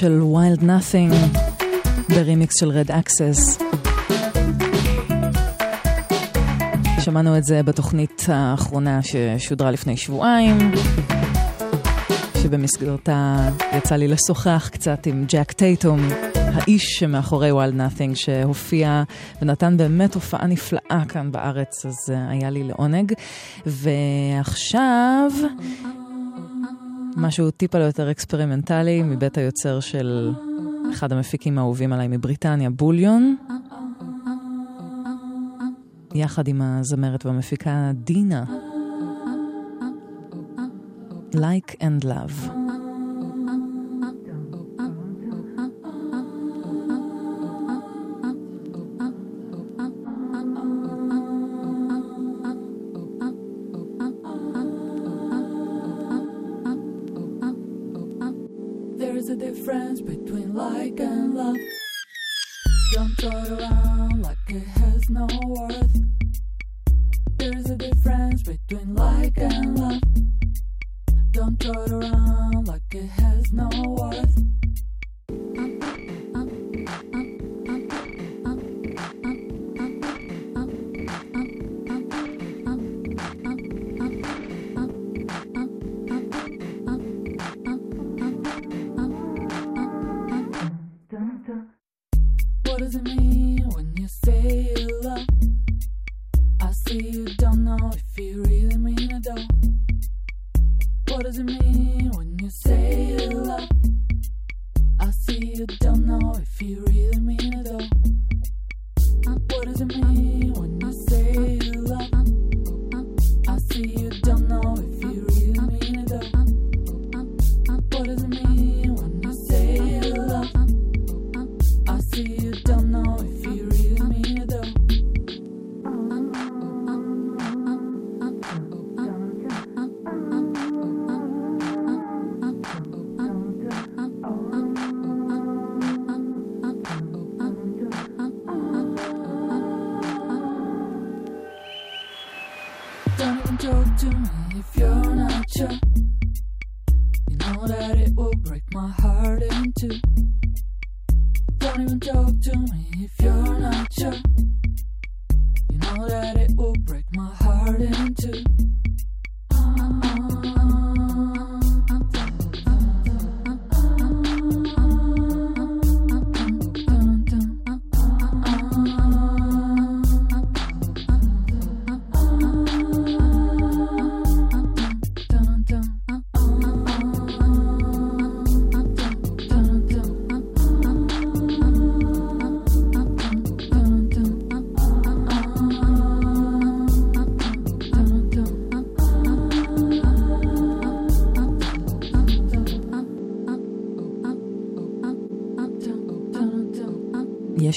[0.00, 1.12] של Wild Nothing
[2.08, 3.58] ברימיקס של Red Axes.
[7.00, 10.72] שמענו את זה בתוכנית האחרונה ששודרה לפני שבועיים,
[12.42, 19.02] שבמסגרתה יצא לי לשוחח קצת עם ג'ק טייטום, האיש שמאחורי Wild Nothing, שהופיע
[19.42, 21.96] ונתן באמת הופעה נפלאה כאן בארץ, אז
[22.28, 23.12] היה לי לעונג.
[23.66, 25.30] ועכשיו...
[27.20, 30.32] משהו טיפה יותר אקספרימנטלי מבית היוצר של
[30.92, 33.36] אחד המפיקים האהובים עליי מבריטניה, Bullion,
[36.14, 38.44] יחד עם הזמרת והמפיקה דינה.
[41.34, 42.67] Like and Love.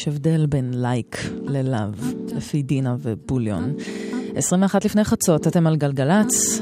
[0.02, 1.92] יש הבדל בין לייק ללאו,
[2.36, 3.74] לפי דינה ובוליון.
[4.36, 6.62] 21 לפני חצות, אתם על גלגלצ.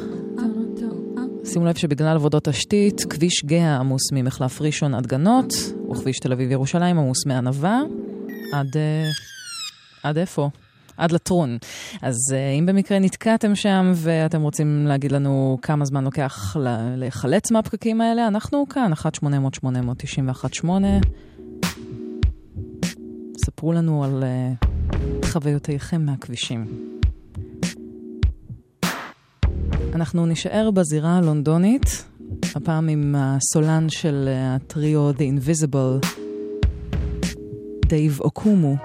[1.46, 5.54] שימו לב שבגלל עבודות תשתית, כביש גאה עמוס ממחלף ראשון עד גנות,
[5.92, 7.82] וכביש תל אביב-ירושלים עמוס מענווה
[8.54, 8.78] עד...
[8.78, 9.10] אה,
[10.04, 10.50] עד איפה?
[10.98, 11.58] עד לטרון.
[12.02, 16.56] אז uh, אם במקרה נתקעתם שם ואתם רוצים להגיד לנו כמה זמן לוקח
[16.98, 20.68] לחלץ מהפקקים האלה, אנחנו כאן, 1-800-891-8.
[23.46, 24.66] ספרו לנו על uh,
[25.26, 26.66] חוויותיכם מהכבישים.
[29.96, 32.06] אנחנו נישאר בזירה הלונדונית,
[32.56, 36.08] הפעם עם הסולן של הטריו The Invisible,
[37.86, 38.76] דייב אוקומו.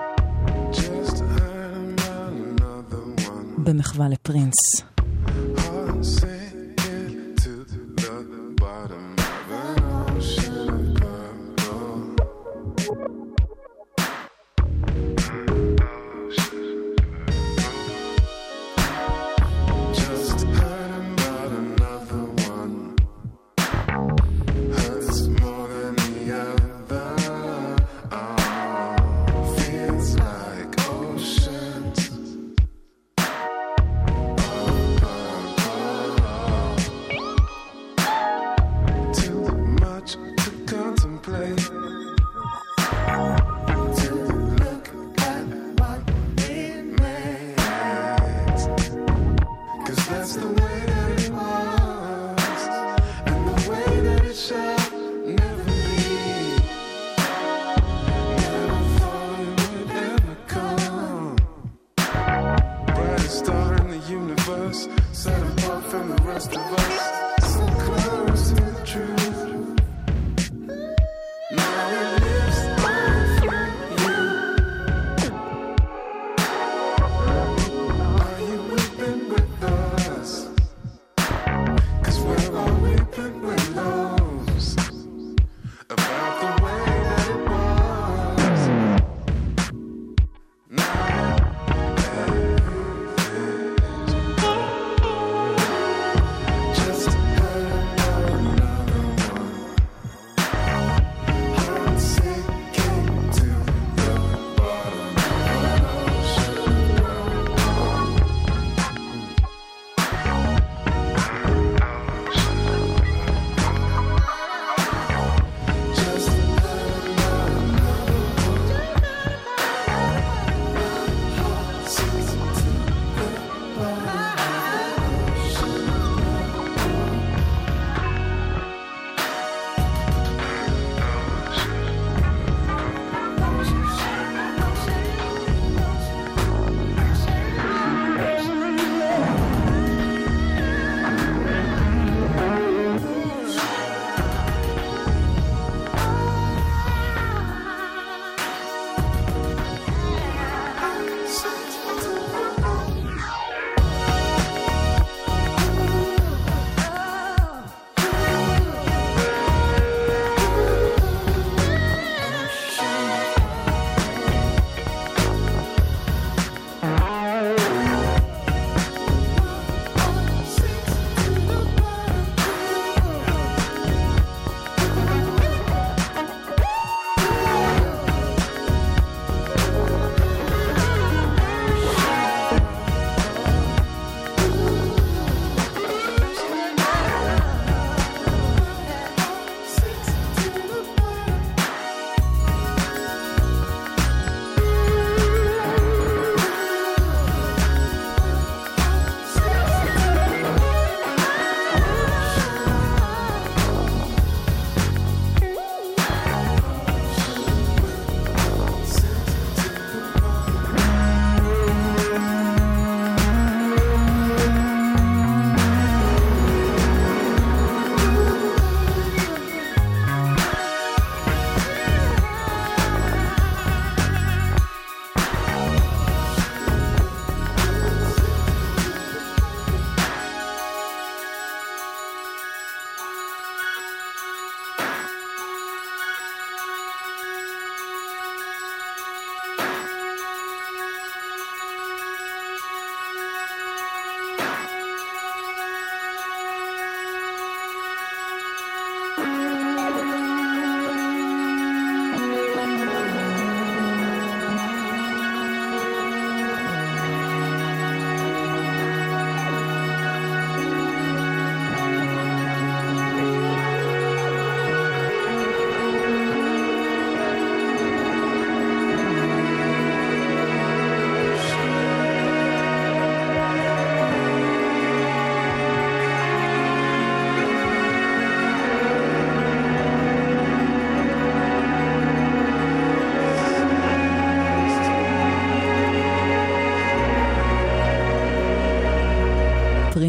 [3.59, 4.94] במחווה לפרינס.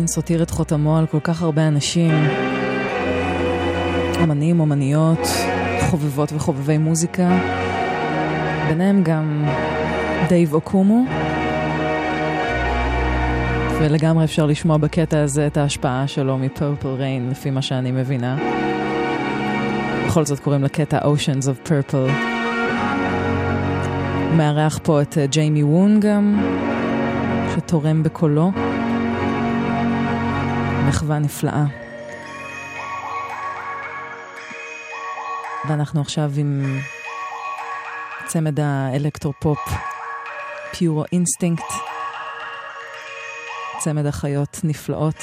[0.06, 2.12] פרינס הותיר את חותמו על כל כך הרבה אנשים,
[4.22, 5.20] אומנים, אומניות,
[5.90, 7.38] חובבות וחובבי מוזיקה.
[8.68, 9.46] ביניהם גם
[10.30, 11.06] דייב אוקומו,
[13.80, 18.38] ולגמרי אפשר לשמוע בקטע הזה את ההשפעה שלו מ Purple Rain, לפי מה שאני מבינה.
[20.08, 22.12] בכל זאת קוראים לקטע Oceans of Purple.
[24.38, 26.44] מארח פה את אה, ג'יימי וון גם,
[27.56, 28.52] שתורם בקולו.
[30.88, 31.64] מחווה נפלאה.
[35.70, 36.80] ואנחנו עכשיו עם
[38.26, 39.60] צמד האלקטרופופ
[40.72, 41.74] Puro Instinct,
[43.80, 45.16] צמד אחיות נפלאות,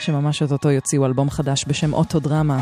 [0.00, 2.60] שממש אוטוטו יוציאו אלבום חדש בשם Autodrama.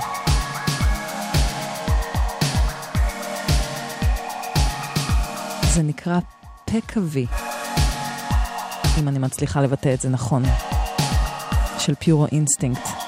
[5.75, 6.19] זה נקרא
[6.65, 7.27] Peccavi,
[8.99, 10.43] אם אני מצליחה לבטא את זה נכון,
[11.79, 13.08] של Puro Instinct.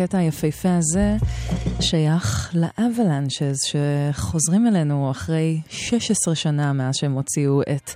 [0.00, 1.16] הקטע היפהפה הזה
[1.80, 7.90] שייך לאבלנצ'ז שחוזרים אלינו אחרי 16 שנה מאז שהם הוציאו את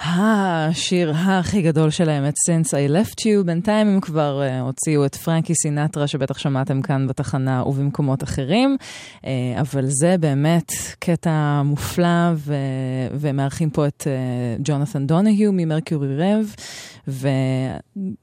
[0.00, 3.44] השיר הכי גדול שלהם, את Since I Left You.
[3.44, 8.76] בינתיים הם כבר uh, הוציאו את פרנקי סינטרה, שבטח שמעתם כאן בתחנה ובמקומות אחרים,
[9.16, 9.26] uh,
[9.60, 12.54] אבל זה באמת קטע מופלא, ו...
[13.12, 14.06] ומארחים פה את
[14.64, 16.54] ג'ונת'ן uh, דונהיו ממרקיורי רב,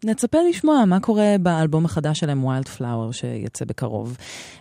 [0.04, 4.18] ונצפה לשמוע מה קורה באלבום החדש שלהם, Wildflower, שיצא בקרוב.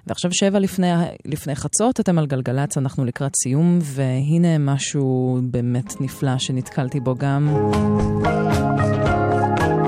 [0.06, 0.87] ועכשיו שבע לפני,
[1.25, 7.71] לפני חצות, אתם על גלגלצ, אנחנו לקראת סיום, והנה משהו באמת נפלא שנתקלתי בו גם.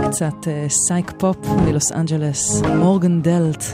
[0.07, 3.65] קצת סייק פופ מלוס אנג'לס, מורגן דלט.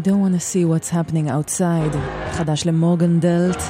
[0.00, 1.96] I don't want to see what's happening outside,
[2.32, 3.62] חדש למורגן דלט.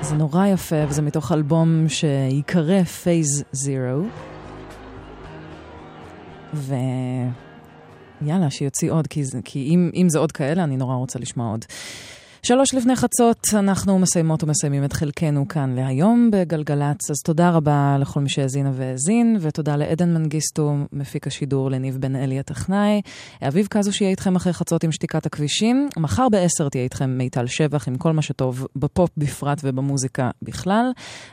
[0.00, 4.04] זה נורא יפה, וזה מתוך אלבום שיקרא Phase Zero.
[8.22, 11.64] ויאללה, שיוציא עוד, כי, כי אם, אם זה עוד כאלה, אני נורא רוצה לשמוע עוד.
[12.46, 18.20] שלוש לפני חצות, אנחנו מסיימות ומסיימים את חלקנו כאן להיום בגלגלצ, אז תודה רבה לכל
[18.20, 23.00] מי שהאזינה והאזין, ותודה לעדן מנגיסטו, מפיק השידור, לניב בן אלי הטכנאי.
[23.48, 25.88] אביב קזו שיהיה איתכם אחרי חצות עם שתיקת הכבישים.
[25.96, 30.90] מחר בעשר תהיה איתכם מיטל שבח עם כל מה שטוב בפופ בפרט ובמוזיקה בכלל.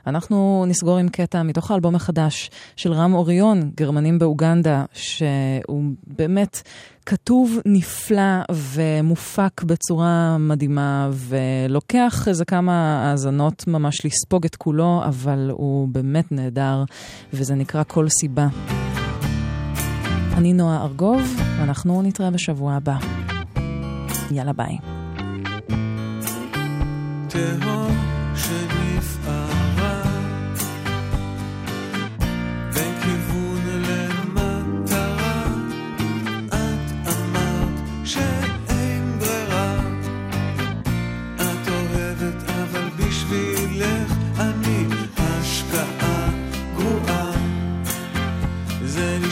[0.08, 6.62] אנחנו נסגור עם קטע מתוך האלבום החדש של רם אוריון, גרמנים באוגנדה, שהוא באמת...
[7.06, 15.88] כתוב נפלא ומופק בצורה מדהימה, ולוקח איזה כמה האזנות ממש לספוג את כולו, אבל הוא
[15.88, 16.84] באמת נהדר,
[17.34, 18.48] וזה נקרא כל סיבה.
[20.38, 22.98] אני נועה ארגוב, ואנחנו נתראה בשבוע הבא.
[24.32, 24.78] יאללה ביי.
[27.28, 28.01] תהום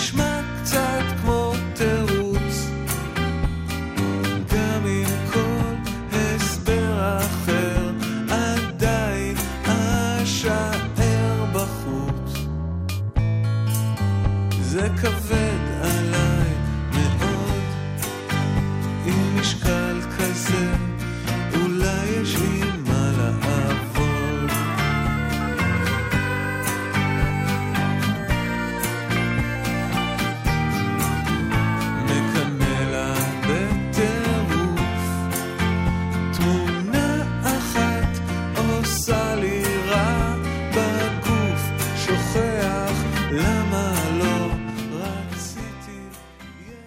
[0.10, 0.39] Geschmack.